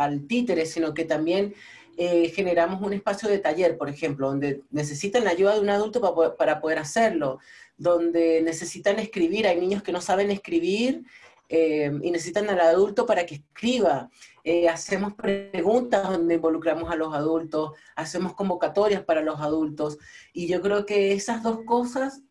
al 0.03 0.27
títere, 0.27 0.67
sino 0.67 0.93
que 0.93 1.05
también 1.05 1.55
eh, 1.97 2.31
generamos 2.35 2.83
un 2.83 2.93
espacio 2.93 3.29
de 3.29 3.39
taller, 3.39 3.79
por 3.79 3.89
ejemplo, 3.89 4.29
donde 4.29 4.63
necesitan 4.71 5.25
la 5.25 5.31
ayuda 5.31 5.55
de 5.55 5.61
un 5.61 5.71
adulto 5.71 6.01
para 6.01 6.37
para 6.37 6.61
poder 6.61 6.79
hacerlo, 6.79 7.39
donde 7.77 8.43
necesitan 8.43 8.99
escribir, 8.99 9.47
hay 9.47 9.61
niños 9.61 9.83
que 9.83 9.93
no 9.93 10.01
saben 10.01 10.31
escribir 10.31 11.05
eh, 11.49 11.91
y 12.03 12.11
necesitan 12.11 12.49
al 12.51 12.61
adulto 12.61 13.07
para 13.07 13.25
que 13.25 13.37
escriba. 13.37 14.11
Eh, 14.45 14.69
hacemos 14.69 15.15
preguntas 15.15 16.09
donde 16.09 16.35
involucramos 16.35 16.91
a 16.91 16.97
los 16.97 17.15
adultos, 17.15 17.73
hacemos 17.95 18.35
convocatorias 18.35 19.03
para 19.05 19.23
los 19.23 19.41
adultos 19.41 19.99
y 20.33 20.47
yo 20.47 20.61
creo 20.63 20.87
que 20.87 21.13
esas 21.13 21.43
dos 21.43 21.61
cosas 21.65 22.23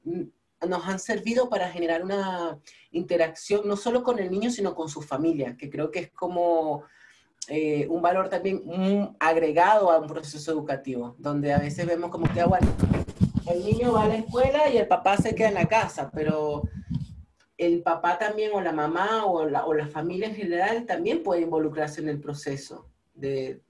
nos 0.65 0.86
han 0.88 0.99
servido 0.99 1.49
para 1.49 1.69
generar 1.69 2.04
una 2.04 2.60
interacción 2.91 3.67
no 3.67 3.75
solo 3.75 4.04
con 4.04 4.19
el 4.19 4.32
niño, 4.32 4.49
sino 4.49 4.75
con 4.75 4.89
su 4.89 5.01
familia, 5.01 5.58
que 5.58 5.69
creo 5.69 5.91
que 5.91 5.99
es 5.99 6.12
como 6.12 6.84
eh, 7.47 7.88
un 7.89 8.01
valor 8.01 8.29
también 8.29 8.63
agregado 9.19 9.91
a 9.91 9.99
un 9.99 10.08
proceso 10.08 10.51
educativo, 10.51 11.15
donde 11.19 11.53
a 11.53 11.60
veces 11.60 11.86
vemos 11.86 12.10
como 12.10 12.31
que, 12.31 12.41
ah, 12.41 12.47
bueno, 12.47 12.67
el 13.47 13.63
niño 13.63 13.93
va 13.93 14.03
a 14.03 14.08
la 14.08 14.15
escuela 14.15 14.69
y 14.69 14.77
el 14.77 14.88
papá 14.88 15.17
se 15.17 15.36
queda 15.36 15.49
en 15.49 15.53
la 15.53 15.67
casa, 15.67 16.10
pero 16.13 16.63
el 17.58 17.81
papá 17.84 18.17
también 18.17 18.51
o 18.53 18.62
la 18.62 18.71
mamá 18.71 19.25
o 19.25 19.45
la, 19.45 19.65
o 19.65 19.73
la 19.73 19.88
familia 19.88 20.27
en 20.27 20.36
general 20.36 20.86
también 20.86 21.23
puede 21.23 21.41
involucrarse 21.41 22.01
en 22.01 22.10
el 22.10 22.19
proceso 22.19 22.89
de 23.13 23.62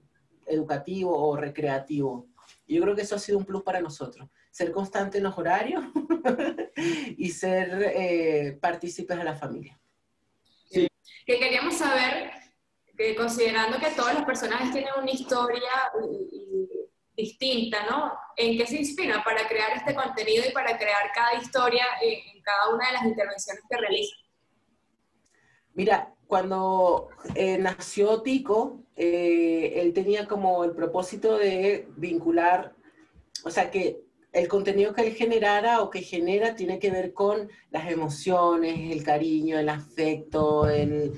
educativo 0.46 1.16
o 1.16 1.36
recreativo. 1.36 2.26
Yo 2.66 2.82
creo 2.82 2.96
que 2.96 3.02
eso 3.02 3.16
ha 3.16 3.20
sido 3.20 3.38
un 3.38 3.44
plus 3.44 3.62
para 3.62 3.80
nosotros. 3.80 4.28
Ser 4.50 4.72
constante 4.72 5.18
en 5.18 5.24
los 5.24 5.36
horarios 5.36 5.84
y 7.16 7.30
ser 7.30 7.92
eh, 7.94 8.58
partícipes 8.60 9.18
de 9.18 9.24
la 9.24 9.34
familia. 9.34 9.78
Sí. 10.70 10.88
Que 11.26 11.38
queríamos 11.38 11.74
saber, 11.74 12.30
que 12.96 13.14
considerando 13.14 13.78
que 13.78 13.90
todas 13.90 14.14
las 14.14 14.24
personajes 14.24 14.72
tienen 14.72 14.90
una 15.00 15.10
historia 15.10 15.70
distinta, 17.16 17.86
¿no? 17.90 18.12
¿En 18.36 18.58
qué 18.58 18.66
se 18.66 18.76
inspira 18.76 19.22
para 19.24 19.46
crear 19.48 19.76
este 19.76 19.94
contenido 19.94 20.44
y 20.48 20.52
para 20.52 20.76
crear 20.76 21.10
cada 21.14 21.34
historia 21.40 21.84
en, 22.02 22.42
cada 22.42 22.74
una 22.74 22.86
de 22.86 22.92
las 22.92 23.04
intervenciones 23.04 23.62
que 23.68 23.76
realiza? 23.76 24.16
Mira, 25.74 26.14
cuando 26.26 27.08
eh, 27.34 27.58
nació 27.58 28.22
Tico, 28.22 28.80
eh, 28.96 29.74
él 29.76 29.92
tenía 29.92 30.26
como 30.26 30.64
el 30.64 30.72
propósito 30.72 31.36
de 31.38 31.88
vincular, 31.96 32.74
o 33.44 33.50
sea, 33.50 33.70
que 33.70 34.05
el 34.36 34.48
contenido 34.48 34.92
que 34.92 35.00
él 35.00 35.14
generara 35.14 35.80
o 35.80 35.88
que 35.88 36.02
genera 36.02 36.54
tiene 36.54 36.78
que 36.78 36.90
ver 36.90 37.14
con 37.14 37.48
las 37.70 37.90
emociones, 37.90 38.92
el 38.92 39.02
cariño, 39.02 39.58
el 39.58 39.70
afecto, 39.70 40.68
el, 40.68 41.14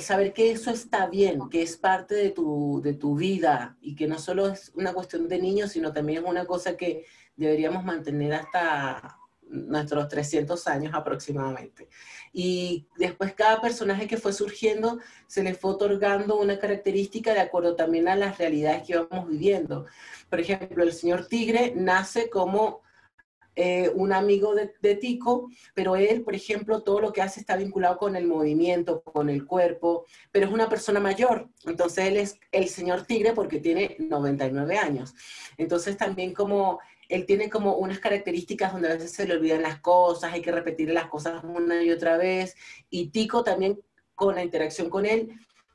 saber 0.00 0.32
que 0.32 0.50
eso 0.50 0.70
está 0.70 1.08
bien, 1.08 1.50
que 1.50 1.60
es 1.60 1.76
parte 1.76 2.14
de 2.14 2.30
tu, 2.30 2.80
de 2.82 2.94
tu 2.94 3.16
vida 3.16 3.76
y 3.82 3.94
que 3.94 4.06
no 4.06 4.18
solo 4.18 4.48
es 4.48 4.72
una 4.74 4.94
cuestión 4.94 5.28
de 5.28 5.42
niños, 5.42 5.72
sino 5.72 5.92
también 5.92 6.24
es 6.24 6.30
una 6.30 6.46
cosa 6.46 6.74
que 6.74 7.04
deberíamos 7.36 7.84
mantener 7.84 8.32
hasta 8.32 9.18
nuestros 9.50 10.08
300 10.08 10.66
años 10.68 10.94
aproximadamente. 10.94 11.88
Y 12.32 12.86
después 12.96 13.34
cada 13.34 13.60
personaje 13.60 14.06
que 14.06 14.16
fue 14.16 14.32
surgiendo 14.32 14.98
se 15.26 15.42
le 15.42 15.54
fue 15.54 15.72
otorgando 15.72 16.38
una 16.38 16.58
característica 16.58 17.34
de 17.34 17.40
acuerdo 17.40 17.76
también 17.76 18.08
a 18.08 18.16
las 18.16 18.38
realidades 18.38 18.84
que 18.84 18.92
íbamos 18.94 19.28
viviendo. 19.28 19.86
Por 20.30 20.40
ejemplo, 20.40 20.82
el 20.82 20.92
señor 20.92 21.26
Tigre 21.26 21.74
nace 21.76 22.30
como 22.30 22.82
eh, 23.54 23.90
un 23.94 24.14
amigo 24.14 24.54
de, 24.54 24.72
de, 24.80 24.94
Tico, 24.94 25.50
pero 25.74 25.96
él, 25.96 26.22
por 26.22 26.34
ejemplo, 26.34 26.82
todo 26.82 27.02
lo 27.02 27.12
que 27.12 27.20
hace 27.20 27.40
está 27.40 27.54
vinculado 27.54 27.98
con 27.98 28.16
el 28.16 28.26
movimiento, 28.26 29.02
con 29.02 29.28
el 29.28 29.44
cuerpo, 29.44 30.06
pero 30.30 30.46
es 30.46 30.52
una 30.52 30.70
persona 30.70 31.00
mayor, 31.00 31.50
entonces 31.66 32.06
él 32.06 32.16
es 32.16 32.40
el 32.50 32.68
señor 32.68 33.02
Tigre 33.04 33.34
porque 33.34 33.58
tiene 33.58 33.96
99 33.98 34.78
años. 34.78 35.14
Entonces 35.58 35.98
también 35.98 36.32
como 36.32 36.80
él 37.12 37.26
tiene 37.26 37.50
como 37.50 37.76
unas 37.76 37.98
características 37.98 38.72
donde 38.72 38.88
a 38.88 38.94
veces 38.94 39.12
se 39.12 39.26
le 39.26 39.34
olvidan 39.34 39.62
las 39.62 39.80
cosas, 39.80 40.32
hay 40.32 40.40
que 40.40 40.50
repetir 40.50 40.90
las 40.90 41.06
cosas 41.06 41.44
una 41.44 41.82
y 41.82 41.90
otra 41.90 42.16
vez, 42.16 42.56
y 42.88 43.08
Tico 43.08 43.44
también 43.44 43.78
con 44.14 44.34
la 44.34 44.42
interacción 44.42 44.88
con 44.88 45.04
él 45.04 45.30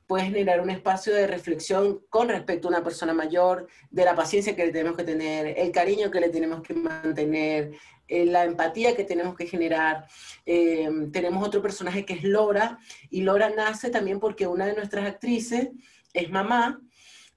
puede 0.07 0.23
generar 0.23 0.61
un 0.61 0.69
espacio 0.69 1.13
de 1.13 1.27
reflexión 1.27 1.99
con 2.09 2.29
respecto 2.29 2.67
a 2.67 2.71
una 2.71 2.83
persona 2.83 3.13
mayor, 3.13 3.67
de 3.91 4.05
la 4.05 4.15
paciencia 4.15 4.55
que 4.55 4.65
le 4.65 4.71
tenemos 4.71 4.97
que 4.97 5.03
tener, 5.03 5.59
el 5.59 5.71
cariño 5.71 6.09
que 6.09 6.21
le 6.21 6.29
tenemos 6.29 6.61
que 6.63 6.73
mantener, 6.73 7.73
eh, 8.07 8.25
la 8.25 8.45
empatía 8.45 8.95
que 8.95 9.03
tenemos 9.03 9.35
que 9.35 9.47
generar. 9.47 10.07
Eh, 10.45 10.89
tenemos 11.11 11.45
otro 11.45 11.61
personaje 11.61 12.05
que 12.05 12.13
es 12.13 12.23
Lora, 12.23 12.79
y 13.09 13.21
Lora 13.21 13.49
nace 13.49 13.89
también 13.89 14.19
porque 14.19 14.47
una 14.47 14.65
de 14.65 14.75
nuestras 14.75 15.05
actrices 15.05 15.69
es 16.13 16.29
mamá, 16.31 16.81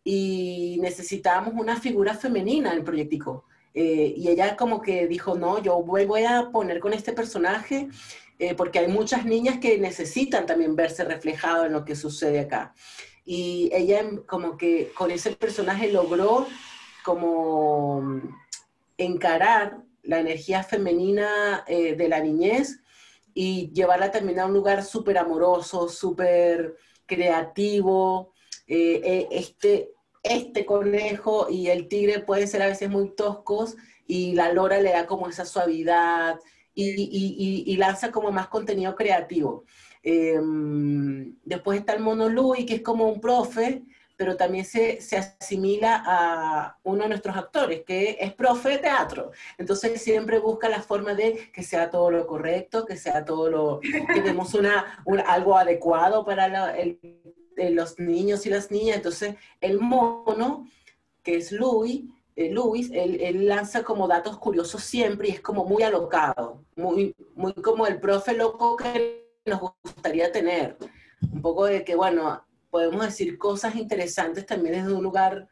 y 0.04 0.78
necesitábamos 0.80 1.54
una 1.54 1.76
figura 1.76 2.14
femenina 2.14 2.70
en 2.70 2.78
el 2.78 2.84
proyectico. 2.84 3.49
Eh, 3.74 4.14
y 4.16 4.28
ella 4.28 4.56
como 4.56 4.82
que 4.82 5.06
dijo, 5.06 5.36
no, 5.36 5.62
yo 5.62 5.80
voy, 5.82 6.24
a 6.24 6.50
poner 6.50 6.80
con 6.80 6.92
este 6.92 7.12
personaje 7.12 7.88
eh, 8.38 8.54
porque 8.54 8.80
hay 8.80 8.88
muchas 8.88 9.24
niñas 9.24 9.58
que 9.58 9.78
necesitan 9.78 10.46
también 10.46 10.74
verse 10.74 11.04
reflejado 11.04 11.66
en 11.66 11.72
lo 11.72 11.84
que 11.84 11.94
sucede 11.94 12.40
acá. 12.40 12.74
Y 13.24 13.70
ella 13.72 14.02
como 14.26 14.56
que 14.56 14.90
con 14.96 15.10
ese 15.10 15.32
personaje 15.36 15.92
logró 15.92 16.46
como 17.04 18.02
encarar 18.98 19.78
la 20.02 20.18
energía 20.18 20.62
femenina 20.62 21.64
eh, 21.66 21.94
de 21.94 22.08
la 22.08 22.20
niñez 22.20 22.80
y 23.34 23.70
llevarla 23.72 24.10
también 24.10 24.40
a 24.40 24.46
un 24.46 24.54
lugar 24.54 24.84
súper 24.84 25.18
amoroso, 25.18 25.88
súper 25.88 26.76
creativo. 27.06 28.32
este, 28.66 29.92
este 30.22 30.66
conejo 30.66 31.48
y 31.48 31.68
el 31.68 31.88
tigre 31.88 32.20
pueden 32.20 32.48
ser 32.48 32.62
a 32.62 32.66
veces 32.66 32.90
muy 32.90 33.14
toscos 33.14 33.76
y 34.06 34.34
la 34.34 34.52
lora 34.52 34.80
le 34.80 34.92
da 34.92 35.06
como 35.06 35.28
esa 35.28 35.44
suavidad 35.44 36.38
y, 36.74 37.76
lanza 37.76 38.10
como 38.10 38.30
más 38.30 38.48
contenido 38.48 38.94
creativo. 38.94 39.64
Em, 40.02 41.36
después 41.44 41.80
está 41.80 41.92
el 41.92 42.00
mono 42.00 42.28
Louis, 42.28 42.64
que 42.66 42.76
es 42.76 42.82
como 42.82 43.06
un 43.08 43.20
profe, 43.20 43.82
pero 44.16 44.36
también 44.36 44.64
se, 44.64 45.00
se, 45.00 45.16
asimila 45.16 46.02
a 46.06 46.78
uno 46.82 47.04
de 47.04 47.08
nuestros 47.08 47.36
actores, 47.36 47.84
que 47.86 48.18
es 48.20 48.32
profe 48.34 48.70
de 48.70 48.78
teatro. 48.78 49.30
Entonces 49.56 50.02
siempre 50.02 50.38
busca 50.38 50.68
la 50.68 50.82
forma 50.82 51.14
de 51.14 51.50
que 51.52 51.62
sea 51.62 51.90
todo 51.90 52.10
lo 52.10 52.26
correcto, 52.26 52.84
que 52.84 52.96
sea 52.96 53.24
todo 53.24 53.50
lo, 53.50 53.80
tenemos 54.14 54.54
una, 54.54 55.02
algo 55.26 55.56
adecuado 55.56 56.24
para 56.24 56.76
el 56.76 56.98
los 57.68 57.98
niños 57.98 58.46
y 58.46 58.50
las 58.50 58.70
niñas. 58.70 58.96
Entonces, 58.96 59.34
el 59.60 59.78
mono, 59.80 60.66
que 61.22 61.36
es 61.36 61.52
Louis, 61.52 62.04
eh, 62.36 63.18
él, 63.20 63.46
lanza 63.46 63.82
como 63.82 64.08
datos 64.08 64.38
curiosos 64.38 64.82
siempre 64.82 65.28
y 65.28 65.32
es 65.32 65.40
como 65.40 65.66
muy 65.66 65.82
alocado, 65.82 66.64
muy, 66.76 67.14
muy 67.34 67.52
como 67.52 67.86
el 67.86 68.00
profe 68.00 68.32
loco 68.34 68.76
que 68.76 69.26
nos 69.44 69.60
gustaría 69.60 70.32
tener. 70.32 70.78
Un 71.20 71.42
poco 71.42 71.66
de 71.66 71.84
que, 71.84 71.94
bueno, 71.94 72.42
podemos 72.70 73.04
decir 73.04 73.36
cosas 73.36 73.74
interesantes 73.76 74.46
también 74.46 74.76
desde 74.76 74.92
un 74.94 75.02
lugar 75.02 75.48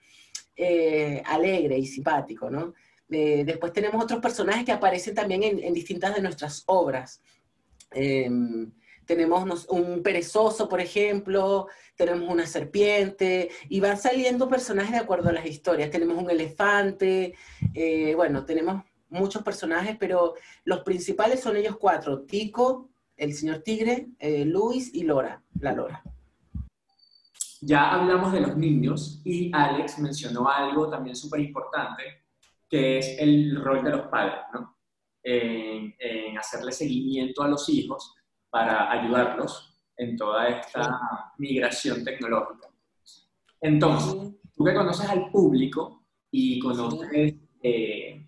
eh, 0.56 1.22
alegre 1.26 1.76
y 1.78 1.86
simpático, 1.86 2.48
¿no? 2.48 2.72
Eh, 3.10 3.42
después 3.44 3.72
tenemos 3.72 4.02
otros 4.02 4.20
personajes 4.20 4.64
que 4.64 4.72
aparecen 4.72 5.14
también 5.14 5.42
en, 5.42 5.62
en 5.62 5.74
distintas 5.74 6.14
de 6.14 6.22
nuestras 6.22 6.62
obras. 6.66 7.20
Em, 7.90 8.70
tenemos 9.08 9.66
un 9.70 10.02
perezoso, 10.02 10.68
por 10.68 10.82
ejemplo, 10.82 11.66
tenemos 11.96 12.30
una 12.30 12.46
serpiente, 12.46 13.48
y 13.70 13.80
van 13.80 13.96
saliendo 13.96 14.50
personajes 14.50 14.92
de 14.92 14.98
acuerdo 14.98 15.30
a 15.30 15.32
las 15.32 15.46
historias. 15.46 15.90
Tenemos 15.90 16.22
un 16.22 16.30
elefante, 16.30 17.34
eh, 17.72 18.14
bueno, 18.14 18.44
tenemos 18.44 18.84
muchos 19.08 19.42
personajes, 19.42 19.96
pero 19.98 20.34
los 20.64 20.80
principales 20.80 21.40
son 21.40 21.56
ellos 21.56 21.78
cuatro, 21.78 22.20
Tico, 22.20 22.90
el 23.16 23.32
señor 23.32 23.60
Tigre, 23.60 24.08
eh, 24.18 24.44
Luis 24.44 24.94
y 24.94 25.04
Lora, 25.04 25.42
la 25.58 25.72
Lora. 25.72 26.02
Ya 27.62 27.90
hablamos 27.90 28.30
de 28.34 28.40
los 28.40 28.58
niños 28.58 29.22
y 29.24 29.50
Alex 29.54 29.98
mencionó 30.00 30.50
algo 30.50 30.90
también 30.90 31.16
súper 31.16 31.40
importante, 31.40 32.02
que 32.68 32.98
es 32.98 33.16
el 33.18 33.56
rol 33.64 33.82
de 33.82 33.90
los 33.90 34.06
padres, 34.08 34.40
¿no? 34.52 34.76
en 35.20 36.38
hacerle 36.38 36.72
seguimiento 36.72 37.42
a 37.42 37.48
los 37.48 37.68
hijos 37.68 38.17
para 38.50 38.90
ayudarlos 38.90 39.78
en 39.96 40.16
toda 40.16 40.48
esta 40.48 41.00
migración 41.38 42.04
tecnológica. 42.04 42.68
Entonces, 43.60 44.14
tú 44.56 44.64
que 44.64 44.74
conoces 44.74 45.08
al 45.08 45.30
público 45.30 46.04
y 46.30 46.58
conoces 46.60 47.34
eh, 47.62 48.26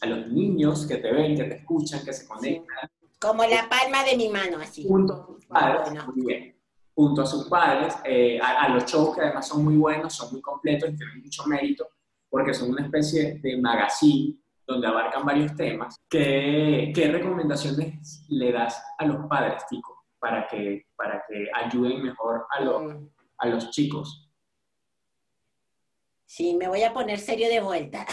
a 0.00 0.06
los 0.06 0.28
niños 0.28 0.86
que 0.86 0.96
te 0.96 1.12
ven, 1.12 1.36
que 1.36 1.44
te 1.44 1.56
escuchan, 1.56 2.04
que 2.04 2.12
se 2.12 2.26
conectan. 2.26 2.88
Como 3.20 3.44
la 3.44 3.68
palma 3.68 4.04
de 4.04 4.16
mi 4.16 4.28
mano, 4.28 4.58
así. 4.58 4.86
Junto 4.86 5.14
a 5.14 5.26
sus 5.26 5.46
padres, 5.46 6.06
muy 6.06 6.26
bien. 6.26 6.56
Junto 6.94 7.22
a 7.22 7.26
sus 7.26 7.48
padres, 7.48 7.94
eh, 8.04 8.40
a, 8.40 8.68
los 8.68 8.84
shows 8.84 9.14
que 9.14 9.22
además 9.22 9.46
son 9.46 9.64
muy 9.64 9.76
buenos, 9.76 10.14
son 10.14 10.32
muy 10.32 10.40
completos 10.40 10.90
y 10.90 10.96
tienen 10.96 11.20
mucho 11.20 11.44
mérito, 11.46 11.88
porque 12.28 12.54
son 12.54 12.70
una 12.70 12.84
especie 12.84 13.38
de 13.40 13.56
magazine 13.60 14.36
donde 14.68 14.86
abarcan 14.86 15.24
varios 15.24 15.56
temas. 15.56 15.96
¿Qué, 16.08 16.92
qué 16.94 17.08
recomendaciones 17.10 18.24
le 18.28 18.52
das 18.52 18.80
a 18.98 19.06
los 19.06 19.26
padres, 19.26 19.64
Tico, 19.68 20.04
para 20.20 20.46
que, 20.46 20.86
para 20.94 21.24
que 21.26 21.48
ayuden 21.54 22.02
mejor 22.02 22.46
a, 22.50 22.62
mm. 22.62 23.10
a 23.38 23.46
los 23.46 23.70
chicos? 23.70 24.30
Sí, 26.26 26.54
me 26.54 26.68
voy 26.68 26.82
a 26.82 26.92
poner 26.92 27.18
serio 27.18 27.48
de 27.48 27.60
vuelta. 27.60 28.04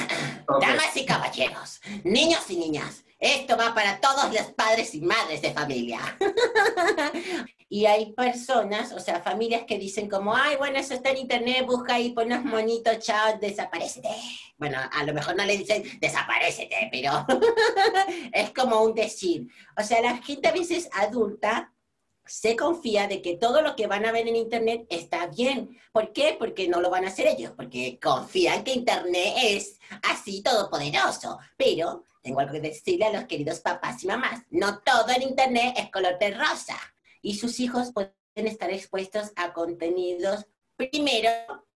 Damas 0.61 0.95
y 0.95 1.05
caballeros, 1.05 1.81
niños 2.05 2.49
y 2.49 2.57
niñas, 2.57 3.04
esto 3.25 3.57
va 3.57 3.73
para 3.73 3.99
todos 3.99 4.31
los 4.31 4.53
padres 4.53 4.93
y 4.93 5.01
madres 5.01 5.41
de 5.41 5.51
familia. 5.51 5.99
y 7.69 7.87
hay 7.87 8.13
personas, 8.13 8.91
o 8.91 8.99
sea, 8.99 9.19
familias 9.19 9.63
que 9.67 9.79
dicen 9.79 10.07
como, 10.07 10.35
ay, 10.35 10.57
bueno, 10.57 10.77
eso 10.77 10.93
está 10.93 11.09
en 11.09 11.17
internet, 11.17 11.65
busca 11.65 11.95
ahí, 11.95 12.11
pon 12.11 12.27
unos 12.27 12.45
monitos, 12.45 12.99
chao, 12.99 13.37
desaparecete. 13.39 14.09
Bueno, 14.57 14.77
a 14.91 15.03
lo 15.03 15.13
mejor 15.13 15.35
no 15.35 15.43
le 15.43 15.57
dicen, 15.57 15.83
desaparecete, 15.99 16.87
pero 16.91 17.25
es 18.31 18.51
como 18.51 18.83
un 18.83 18.93
decir. 18.93 19.47
O 19.75 19.83
sea, 19.83 20.01
la 20.01 20.17
gente 20.17 20.47
a 20.47 20.53
veces 20.53 20.87
adulta 20.93 21.73
se 22.25 22.55
confía 22.55 23.07
de 23.07 23.21
que 23.21 23.37
todo 23.37 23.61
lo 23.61 23.75
que 23.75 23.87
van 23.87 24.05
a 24.05 24.11
ver 24.11 24.27
en 24.27 24.35
Internet 24.35 24.85
está 24.89 25.27
bien. 25.27 25.77
¿Por 25.91 26.11
qué? 26.11 26.35
Porque 26.37 26.67
no 26.67 26.81
lo 26.81 26.89
van 26.89 27.05
a 27.05 27.09
hacer 27.09 27.27
ellos, 27.27 27.53
porque 27.55 27.99
confían 28.01 28.63
que 28.63 28.73
Internet 28.73 29.35
es 29.41 29.79
así 30.03 30.41
todopoderoso. 30.41 31.37
Pero 31.57 32.03
tengo 32.21 32.39
algo 32.39 32.53
que 32.53 32.61
decirle 32.61 33.05
a 33.05 33.13
los 33.13 33.25
queridos 33.25 33.59
papás 33.59 34.03
y 34.03 34.07
mamás. 34.07 34.43
No 34.49 34.79
todo 34.79 35.09
en 35.15 35.21
Internet 35.21 35.75
es 35.77 35.91
color 35.91 36.17
de 36.17 36.31
rosa. 36.31 36.77
Y 37.21 37.35
sus 37.35 37.59
hijos 37.59 37.91
pueden 37.93 38.13
estar 38.35 38.71
expuestos 38.71 39.31
a 39.35 39.53
contenidos, 39.53 40.45
primero, 40.75 41.29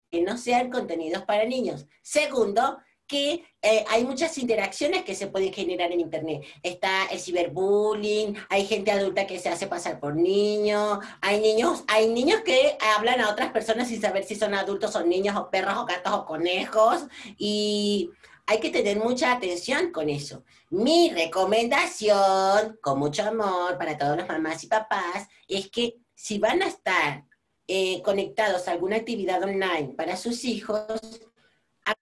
que 0.10 0.22
no 0.22 0.38
sean 0.38 0.72
contenidos 0.72 1.24
para 1.24 1.46
niños. 1.46 1.86
Segundo, 2.02 2.80
que 3.10 3.44
eh, 3.62 3.84
hay 3.90 4.06
muchas 4.06 4.38
interacciones 4.38 5.04
que 5.04 5.16
se 5.16 5.28
pueden 5.28 5.52
generar 5.52 5.92
en 5.92 6.00
Internet. 6.00 6.44
Está 6.62 7.08
el 7.08 7.20
ciberbullying, 7.20 8.38
hay 8.50 8.66
gente 8.66 8.92
adulta 8.92 9.26
que 9.26 9.40
se 9.40 9.50
hace 9.50 9.68
pasar 9.68 10.00
por 10.00 10.16
niño, 10.16 11.00
hay 11.20 11.42
niños, 11.42 11.84
hay 11.88 12.08
niños 12.08 12.42
que 12.46 12.78
hablan 12.96 13.20
a 13.20 13.32
otras 13.32 13.52
personas 13.52 13.90
sin 13.90 14.00
saber 14.00 14.24
si 14.24 14.36
son 14.36 14.54
adultos 14.54 14.96
o 14.96 15.04
niños 15.04 15.36
o 15.36 15.50
perros 15.50 15.76
o 15.78 15.86
gatos 15.86 16.14
o 16.14 16.26
conejos 16.26 17.08
y 17.38 18.12
hay 18.46 18.60
que 18.60 18.70
tener 18.70 18.98
mucha 18.98 19.32
atención 19.32 19.92
con 19.92 20.08
eso. 20.08 20.44
Mi 20.70 21.10
recomendación, 21.10 22.78
con 22.82 23.00
mucho 23.00 23.24
amor 23.24 23.78
para 23.80 23.98
todos 23.98 24.18
los 24.18 24.28
mamás 24.28 24.64
y 24.64 24.68
papás, 24.68 25.28
es 25.48 25.70
que 25.70 25.96
si 26.14 26.38
van 26.38 26.62
a 26.62 26.68
estar 26.68 27.26
eh, 27.68 28.02
conectados 28.04 28.68
a 28.68 28.72
alguna 28.72 28.98
actividad 28.98 29.44
online 29.44 29.94
para 29.96 30.16
sus 30.16 30.46
hijos, 30.46 31.29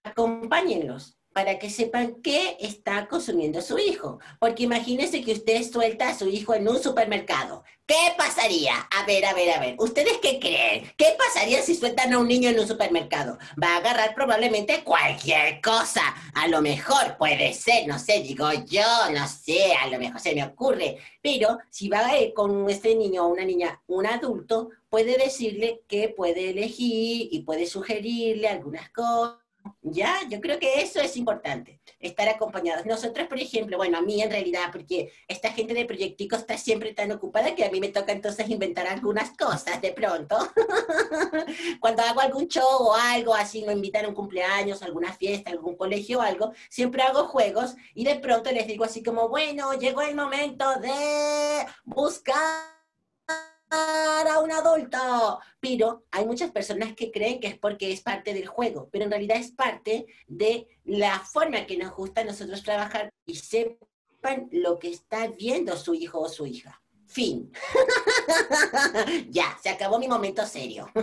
acompáñenlos 0.04 1.18
para 1.38 1.58
que 1.60 1.70
sepan 1.70 2.20
qué 2.20 2.56
está 2.58 3.06
consumiendo 3.06 3.62
su 3.62 3.78
hijo. 3.78 4.18
Porque 4.40 4.64
imagínense 4.64 5.22
que 5.22 5.34
usted 5.34 5.62
suelta 5.62 6.08
a 6.08 6.18
su 6.18 6.26
hijo 6.28 6.52
en 6.52 6.66
un 6.66 6.82
supermercado. 6.82 7.62
¿Qué 7.86 8.12
pasaría? 8.18 8.74
A 8.90 9.06
ver, 9.06 9.24
a 9.24 9.34
ver, 9.34 9.50
a 9.50 9.60
ver. 9.60 9.76
¿Ustedes 9.78 10.18
qué 10.20 10.40
creen? 10.40 10.92
¿Qué 10.96 11.14
pasaría 11.16 11.62
si 11.62 11.76
sueltan 11.76 12.12
a 12.12 12.18
un 12.18 12.26
niño 12.26 12.50
en 12.50 12.58
un 12.58 12.66
supermercado? 12.66 13.38
Va 13.62 13.74
a 13.74 13.76
agarrar 13.76 14.16
probablemente 14.16 14.82
cualquier 14.82 15.60
cosa. 15.60 16.02
A 16.34 16.48
lo 16.48 16.60
mejor 16.60 17.16
puede 17.16 17.54
ser, 17.54 17.86
no 17.86 18.00
sé, 18.00 18.20
digo 18.20 18.50
yo, 18.66 18.82
no 19.12 19.28
sé, 19.28 19.74
a 19.80 19.86
lo 19.86 19.98
mejor 20.00 20.20
se 20.20 20.34
me 20.34 20.44
ocurre. 20.44 20.98
Pero 21.22 21.58
si 21.70 21.88
va 21.88 22.04
a 22.04 22.18
ir 22.18 22.34
con 22.34 22.68
este 22.68 22.96
niño 22.96 23.24
o 23.24 23.28
una 23.28 23.44
niña, 23.44 23.80
un 23.86 24.06
adulto, 24.06 24.70
puede 24.90 25.16
decirle 25.16 25.82
que 25.86 26.08
puede 26.08 26.50
elegir 26.50 27.28
y 27.30 27.42
puede 27.42 27.66
sugerirle 27.66 28.48
algunas 28.48 28.90
cosas 28.90 29.47
ya, 29.82 30.20
yo 30.28 30.40
creo 30.40 30.58
que 30.58 30.80
eso 30.80 31.00
es 31.00 31.16
importante, 31.16 31.80
estar 32.00 32.28
acompañados. 32.28 32.86
Nosotros, 32.86 33.26
por 33.26 33.38
ejemplo, 33.38 33.76
bueno, 33.76 33.98
a 33.98 34.02
mí 34.02 34.22
en 34.22 34.30
realidad, 34.30 34.70
porque 34.72 35.12
esta 35.26 35.52
gente 35.52 35.74
de 35.74 35.84
Proyectico 35.84 36.36
está 36.36 36.56
siempre 36.56 36.94
tan 36.94 37.10
ocupada 37.12 37.54
que 37.54 37.64
a 37.64 37.70
mí 37.70 37.80
me 37.80 37.88
toca 37.88 38.12
entonces 38.12 38.48
inventar 38.48 38.86
algunas 38.86 39.36
cosas 39.36 39.80
de 39.80 39.92
pronto. 39.92 40.36
Cuando 41.80 42.02
hago 42.02 42.20
algún 42.20 42.48
show 42.48 42.66
o 42.80 42.94
algo 42.94 43.34
así, 43.34 43.64
me 43.64 43.72
invitan 43.72 44.04
a 44.04 44.08
un 44.08 44.14
cumpleaños, 44.14 44.82
alguna 44.82 45.12
fiesta, 45.12 45.50
algún 45.50 45.76
colegio 45.76 46.18
o 46.18 46.22
algo, 46.22 46.52
siempre 46.68 47.02
hago 47.02 47.24
juegos 47.28 47.74
y 47.94 48.04
de 48.04 48.16
pronto 48.16 48.50
les 48.52 48.66
digo 48.66 48.84
así 48.84 49.02
como, 49.02 49.28
bueno, 49.28 49.72
llegó 49.74 50.02
el 50.02 50.14
momento 50.14 50.78
de 50.80 51.66
buscar 51.84 52.77
a 53.70 54.40
un 54.42 54.52
adulto. 54.52 55.40
Pero 55.60 56.04
hay 56.10 56.24
muchas 56.24 56.50
personas 56.50 56.94
que 56.94 57.10
creen 57.10 57.40
que 57.40 57.48
es 57.48 57.58
porque 57.58 57.92
es 57.92 58.00
parte 58.00 58.34
del 58.34 58.46
juego, 58.46 58.88
pero 58.90 59.04
en 59.04 59.10
realidad 59.10 59.38
es 59.38 59.50
parte 59.52 60.06
de 60.26 60.66
la 60.84 61.18
forma 61.20 61.66
que 61.66 61.76
nos 61.76 61.94
gusta 61.94 62.20
a 62.22 62.24
nosotros 62.24 62.62
trabajar 62.62 63.12
y 63.26 63.36
sepan 63.36 64.48
lo 64.52 64.78
que 64.78 64.90
está 64.90 65.26
viendo 65.28 65.76
su 65.76 65.94
hijo 65.94 66.20
o 66.20 66.28
su 66.28 66.46
hija. 66.46 66.80
Fin. 67.06 67.50
ya, 69.30 69.58
se 69.62 69.70
acabó 69.70 69.98
mi 69.98 70.08
momento 70.08 70.46
serio. 70.46 70.90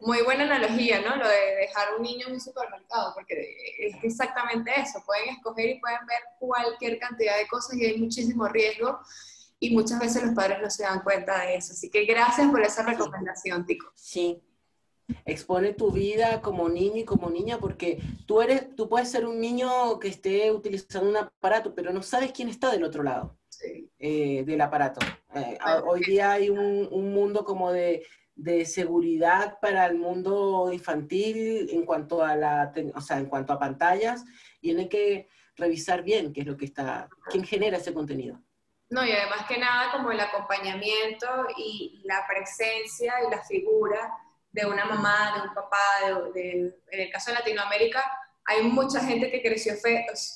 Muy 0.00 0.22
buena 0.22 0.44
analogía, 0.44 1.00
¿no? 1.00 1.16
Lo 1.16 1.28
de 1.28 1.56
dejar 1.56 1.94
un 1.96 2.02
niño 2.02 2.28
en 2.28 2.34
un 2.34 2.40
supermercado, 2.40 3.12
porque 3.14 3.34
es 3.80 3.96
exactamente 4.04 4.70
eso. 4.76 5.02
Pueden 5.04 5.30
escoger 5.30 5.70
y 5.70 5.80
pueden 5.80 6.06
ver 6.06 6.20
cualquier 6.38 7.00
cantidad 7.00 7.36
de 7.36 7.48
cosas 7.48 7.74
y 7.76 7.84
hay 7.84 7.98
muchísimo 7.98 8.46
riesgo 8.46 9.00
y 9.60 9.74
muchas 9.74 9.98
veces 9.98 10.22
los 10.24 10.34
padres 10.34 10.58
no 10.62 10.70
se 10.70 10.84
dan 10.84 11.02
cuenta 11.02 11.40
de 11.42 11.56
eso. 11.56 11.72
Así 11.72 11.90
que 11.90 12.04
gracias 12.04 12.48
por 12.50 12.62
esa 12.62 12.82
recomendación, 12.84 13.66
Tico. 13.66 13.90
Sí. 13.94 14.42
Expone 15.24 15.72
tu 15.72 15.90
vida 15.90 16.42
como 16.42 16.68
niño 16.68 16.98
y 16.98 17.04
como 17.04 17.30
niña 17.30 17.58
porque 17.58 17.98
tú 18.26 18.42
eres, 18.42 18.74
tú 18.76 18.88
puedes 18.88 19.10
ser 19.10 19.26
un 19.26 19.40
niño 19.40 19.98
que 19.98 20.08
esté 20.08 20.52
utilizando 20.52 21.08
un 21.08 21.16
aparato, 21.16 21.74
pero 21.74 21.92
no 21.92 22.02
sabes 22.02 22.32
quién 22.32 22.48
está 22.48 22.70
del 22.70 22.84
otro 22.84 23.02
lado 23.02 23.38
eh, 23.98 24.44
del 24.44 24.60
aparato. 24.60 25.00
Eh, 25.34 25.58
hoy 25.86 26.00
día 26.00 26.32
hay 26.32 26.50
un, 26.50 26.88
un 26.90 27.12
mundo 27.12 27.44
como 27.44 27.72
de, 27.72 28.04
de, 28.34 28.66
seguridad 28.66 29.58
para 29.60 29.86
el 29.86 29.96
mundo 29.96 30.70
infantil 30.72 31.70
en 31.70 31.86
cuanto 31.86 32.22
a 32.22 32.36
la, 32.36 32.72
o 32.94 33.00
sea, 33.00 33.18
en 33.18 33.26
cuanto 33.26 33.54
a 33.54 33.58
pantallas 33.58 34.24
y 34.60 34.76
hay 34.76 34.88
que 34.88 35.28
revisar 35.56 36.02
bien 36.02 36.32
qué 36.32 36.42
es 36.42 36.46
lo 36.46 36.56
que 36.56 36.66
está, 36.66 37.08
quién 37.30 37.44
genera 37.44 37.78
ese 37.78 37.94
contenido. 37.94 38.40
No, 38.90 39.04
y 39.04 39.12
además 39.12 39.46
que 39.46 39.58
nada 39.58 39.92
como 39.92 40.10
el 40.10 40.20
acompañamiento 40.20 41.26
y 41.56 42.00
la 42.04 42.26
presencia 42.26 43.14
y 43.26 43.30
la 43.30 43.42
figura 43.44 44.12
de 44.50 44.66
una 44.66 44.86
mamá, 44.86 45.34
de 45.34 45.48
un 45.48 45.54
papá, 45.54 45.78
en 46.34 46.74
el 46.90 47.10
caso 47.10 47.30
de 47.30 47.38
Latinoamérica, 47.38 48.02
hay 48.46 48.62
mucha 48.62 49.00
gente 49.00 49.30
que 49.30 49.42
creció 49.42 49.74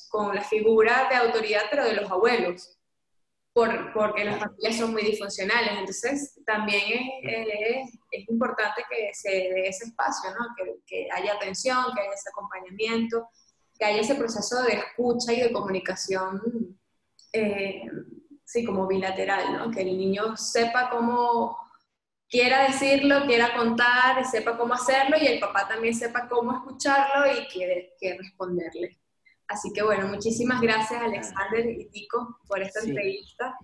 con 0.09 0.35
la 0.35 0.43
figura 0.43 1.09
de 1.09 1.15
autoridad, 1.15 1.63
pero 1.71 1.83
de 1.83 1.93
los 1.93 2.11
abuelos, 2.11 2.77
por, 3.53 3.91
porque 3.91 4.23
las 4.23 4.39
familias 4.39 4.77
son 4.77 4.91
muy 4.91 5.01
disfuncionales. 5.01 5.71
Entonces, 5.71 6.39
también 6.45 6.83
es, 7.23 7.89
es, 8.11 8.29
importante 8.29 8.83
que 8.87 9.09
se 9.13 9.29
dé 9.29 9.67
ese 9.67 9.85
espacio, 9.85 10.29
¿no? 10.29 10.45
que, 10.55 10.75
que, 10.85 11.07
haya 11.11 11.33
atención, 11.33 11.85
que 11.95 12.01
haya 12.01 12.13
ese 12.13 12.29
acompañamiento, 12.29 13.29
que 13.79 13.85
haya 13.85 14.01
ese 14.01 14.13
proceso 14.13 14.61
de 14.61 14.73
escucha 14.73 15.33
y 15.33 15.41
de 15.41 15.51
comunicación. 15.51 16.79
Eh, 17.31 17.81
sí, 18.53 18.63
como 18.63 18.85
bilateral, 18.85 19.51
¿no? 19.51 19.71
Que 19.71 19.81
el 19.81 19.97
niño 19.97 20.37
sepa 20.37 20.91
cómo 20.91 21.57
quiera 22.29 22.67
decirlo, 22.67 23.25
quiera 23.25 23.55
contar, 23.55 24.23
sepa 24.25 24.55
cómo 24.55 24.75
hacerlo 24.75 25.17
y 25.19 25.25
el 25.25 25.39
papá 25.39 25.67
también 25.67 25.95
sepa 25.95 26.27
cómo 26.29 26.53
escucharlo 26.53 27.25
y 27.31 27.47
quiere, 27.47 27.95
responderle. 27.99 28.99
Así 29.47 29.73
que 29.73 29.81
bueno, 29.81 30.07
muchísimas 30.07 30.61
gracias 30.61 31.01
Alexander 31.01 31.65
y 31.67 31.85
Tico 31.89 32.37
por 32.47 32.61
esta 32.61 32.81
entrevista. 32.81 33.57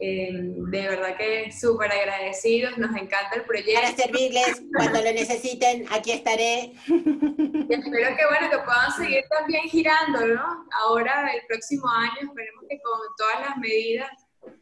Eh, 0.00 0.30
de 0.32 0.88
verdad 0.88 1.16
que 1.16 1.50
súper 1.50 1.90
agradecidos, 1.90 2.78
nos 2.78 2.90
encanta 2.90 3.30
el 3.34 3.42
proyecto. 3.42 3.80
Para 3.80 3.96
servirles 3.96 4.62
cuando 4.72 5.02
lo 5.02 5.12
necesiten, 5.12 5.86
aquí 5.90 6.12
estaré. 6.12 6.72
Y 6.86 7.74
espero 7.74 8.16
que 8.16 8.26
bueno, 8.26 8.50
que 8.50 8.58
puedan 8.64 8.92
seguir 8.96 9.24
también 9.28 9.64
girando, 9.64 10.24
¿no? 10.26 10.66
Ahora, 10.84 11.32
el 11.34 11.44
próximo 11.48 11.88
año, 11.88 12.28
esperemos 12.28 12.64
que 12.68 12.80
con 12.80 13.00
todas 13.16 13.40
las 13.40 13.56
medidas 13.56 14.08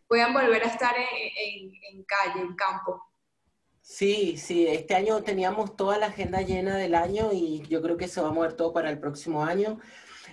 puedan 0.08 0.32
volver 0.32 0.62
a 0.62 0.68
estar 0.68 0.94
en, 0.96 1.70
en 1.92 2.04
calle, 2.04 2.40
en 2.40 2.56
campo. 2.56 3.02
Sí, 3.82 4.36
sí, 4.36 4.66
este 4.66 4.96
año 4.96 5.22
teníamos 5.22 5.76
toda 5.76 5.98
la 5.98 6.06
agenda 6.06 6.40
llena 6.40 6.76
del 6.76 6.94
año 6.94 7.30
y 7.32 7.62
yo 7.68 7.80
creo 7.82 7.96
que 7.96 8.08
se 8.08 8.20
va 8.20 8.28
a 8.28 8.32
mover 8.32 8.54
todo 8.54 8.72
para 8.72 8.90
el 8.90 8.98
próximo 8.98 9.44
año. 9.44 9.78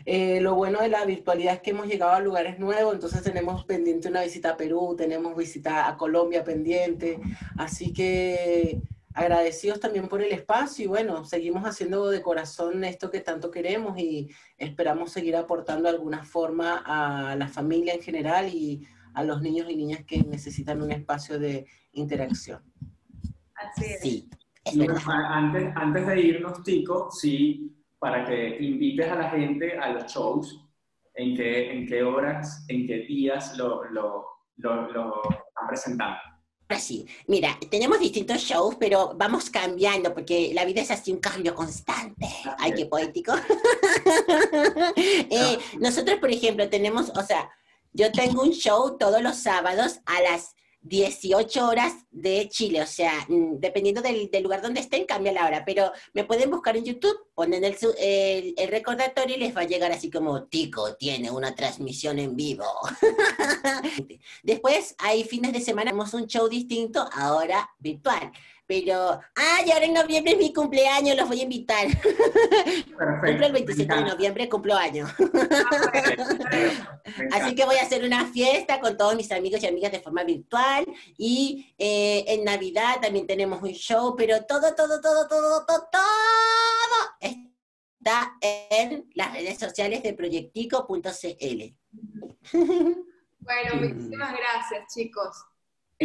Eh, 0.06 0.42
lo 0.42 0.56
bueno 0.56 0.82
de 0.82 0.90
la 0.90 1.06
virtualidad 1.06 1.56
es 1.56 1.62
que 1.62 1.72
hemos 1.72 1.88
llegado 1.88 2.12
a 2.12 2.20
lugares 2.20 2.60
nuevos, 2.60 2.94
entonces 2.94 3.24
tenemos 3.24 3.64
pendiente 3.66 4.10
una 4.10 4.24
visita 4.24 4.52
a 4.52 4.58
Perú, 4.58 4.96
tenemos 4.98 5.36
visita 5.38 5.88
a 5.88 5.98
Colombia 5.98 6.44
pendiente, 6.44 7.20
así 7.58 7.94
que 7.94 8.82
agradecidos 9.14 9.80
también 9.80 10.08
por 10.10 10.22
el 10.22 10.32
espacio 10.32 10.86
y 10.86 10.88
bueno, 10.88 11.24
seguimos 11.24 11.64
haciendo 11.66 12.10
de 12.10 12.22
corazón 12.22 12.84
esto 12.84 13.12
que 13.12 13.22
tanto 13.22 13.52
queremos 13.52 13.98
y 13.98 14.30
esperamos 14.58 15.12
seguir 15.12 15.36
aportando 15.36 15.88
alguna 15.88 16.24
forma 16.24 16.84
a 16.86 17.36
la 17.36 17.48
familia 17.48 17.94
en 17.94 18.02
general 18.02 18.54
y 18.54 18.86
a 19.14 19.24
los 19.24 19.42
niños 19.42 19.70
y 19.70 19.76
niñas 19.76 20.04
que 20.06 20.24
necesitan 20.24 20.82
un 20.82 20.92
espacio 20.92 21.40
de 21.40 21.66
interacción. 21.94 22.62
Así 23.56 23.86
es. 23.86 24.02
Sí. 24.02 24.30
antes, 25.06 25.72
antes 25.76 26.08
de 26.08 26.22
irnos, 26.22 26.64
Tico, 26.64 27.10
sí, 27.12 27.72
para 28.04 28.26
que 28.26 28.58
invites 28.60 29.10
a 29.10 29.16
la 29.16 29.30
gente 29.30 29.78
a 29.78 29.94
los 29.94 30.12
shows, 30.12 30.60
en 31.16 31.38
qué, 31.38 31.72
en 31.72 31.88
qué 31.88 32.04
horas, 32.04 32.66
en 32.68 32.86
qué 32.86 33.06
días 33.08 33.58
lo, 33.58 33.86
lo, 33.86 34.26
lo, 34.58 34.92
lo 34.92 35.22
están 35.24 35.68
presentando. 35.70 36.18
Así, 36.68 37.06
mira, 37.28 37.58
tenemos 37.72 38.02
distintos 38.02 38.42
shows, 38.42 38.76
pero 38.78 39.14
vamos 39.16 39.50
cambiando 39.50 40.14
porque 40.14 40.52
la 40.54 40.66
vida 40.66 40.82
es 40.82 40.92
así 40.92 41.14
un 41.14 41.20
cambio 41.20 41.56
constante. 41.56 42.28
Ay, 42.58 42.74
qué 42.74 42.88
poético. 42.88 43.32
eh, 44.98 45.58
nosotros, 45.80 46.20
por 46.20 46.30
ejemplo, 46.30 46.68
tenemos, 46.68 47.10
o 47.12 47.22
sea, 47.22 47.50
yo 47.94 48.12
tengo 48.12 48.42
un 48.42 48.52
show 48.52 48.98
todos 48.98 49.22
los 49.22 49.38
sábados 49.38 50.02
a 50.06 50.22
las 50.24 50.56
18 50.84 51.68
horas 51.68 51.94
de 52.12 52.48
Chile, 52.50 52.82
o 52.82 52.86
sea, 52.86 53.26
mm, 53.28 53.60
dependiendo 53.60 54.02
del, 54.02 54.30
lugar 54.44 54.62
donde 54.62 54.82
estén, 54.82 55.06
cambia 55.06 55.32
la 55.32 55.46
hora, 55.46 55.64
pero 55.66 55.92
me 56.14 56.26
pueden 56.26 56.50
buscar 56.52 56.76
en 56.76 56.86
YouTube, 56.86 57.18
ponen 57.34 57.64
el, 57.64 57.76
el, 58.58 58.68
recordatorio 58.68 59.36
y 59.36 59.40
les 59.40 59.56
va 59.56 59.62
a 59.62 59.68
llegar 59.68 59.92
así 59.92 60.12
como, 60.12 60.44
Tico 60.46 60.96
tiene 60.96 61.32
una 61.32 61.56
transmisión 61.56 62.20
en 62.20 62.36
vivo. 62.36 62.66
Después 64.44 64.96
hay 64.98 65.24
fines 65.24 65.54
de 65.54 65.62
semana, 65.62 65.92
tenemos 65.92 66.14
un 66.14 66.28
show 66.28 66.48
distinto, 66.50 67.08
ahora 67.14 67.70
virtual. 67.80 68.32
Pero, 68.66 69.20
ay, 69.36 69.72
ahora 69.72 69.86
en 69.86 69.94
noviembre 69.94 70.34
es 70.34 70.40
mi 70.40 70.52
cumpleaños, 70.54 71.18
los 71.18 71.28
voy 71.28 71.42
a 71.42 71.44
invitar. 71.44 71.88
Cumplo 73.26 73.46
el 73.46 73.52
27 73.52 73.94
de 73.94 74.02
noviembre, 74.02 74.50
cumplo 74.50 74.76
año. 74.76 75.06
Así 77.32 77.54
que 77.56 77.66
voy 77.66 77.76
a 77.76 77.84
hacer 77.84 78.04
una 78.04 78.26
fiesta 78.32 78.80
con 78.80 78.98
todos 78.98 79.16
mis 79.16 79.32
amigos 79.32 79.62
y 79.64 79.68
amigas 79.68 79.92
de 79.92 80.00
forma 80.00 80.24
virtual. 80.24 80.86
Y 81.18 81.76
eh, 81.78 82.24
en 82.28 82.44
Navidad 82.44 83.00
también 83.02 83.28
tenemos 83.28 83.62
un 83.62 83.74
show, 83.74 84.16
pero 84.16 84.44
todo, 84.46 84.74
todo, 84.76 85.00
todo, 85.02 85.28
todo, 85.28 85.66
todo, 85.66 85.90
todo 85.90 86.02
está 88.04 88.36
en 88.42 89.10
las 89.16 89.32
redes 89.34 89.58
sociales 89.58 90.04
de 90.04 90.14
proyectico.cl. 90.14 91.78
Bueno, 93.40 93.72
muchísimas 93.80 94.34
gracias, 94.34 94.94
chicos. 94.94 95.46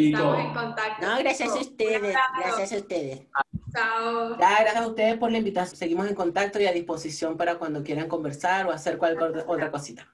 Estamos 0.07 0.39
en 0.39 0.55
contacto. 0.55 1.07
No, 1.07 1.19
gracias 1.19 1.51
a 1.51 1.55
ustedes, 1.55 2.17
gracias 2.39 2.73
a 2.73 2.77
ustedes. 2.77 3.27
Chao. 3.73 4.39
Ya, 4.39 4.61
gracias 4.61 4.77
a 4.77 4.87
ustedes 4.87 5.19
por 5.19 5.31
la 5.31 5.39
invitación. 5.39 5.77
Seguimos 5.77 6.09
en 6.09 6.15
contacto 6.15 6.61
y 6.61 6.67
a 6.67 6.73
disposición 6.73 7.37
para 7.37 7.59
cuando 7.59 7.83
quieran 7.83 8.09
conversar 8.09 8.67
o 8.67 8.71
hacer 8.71 8.99
cualquier 8.99 9.45
otra 9.47 9.71
cosita. 9.71 10.09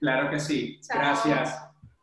Claro 0.00 0.30
que 0.30 0.40
sí. 0.40 0.78
Chao. 0.80 0.98
Gracias. 0.98 1.68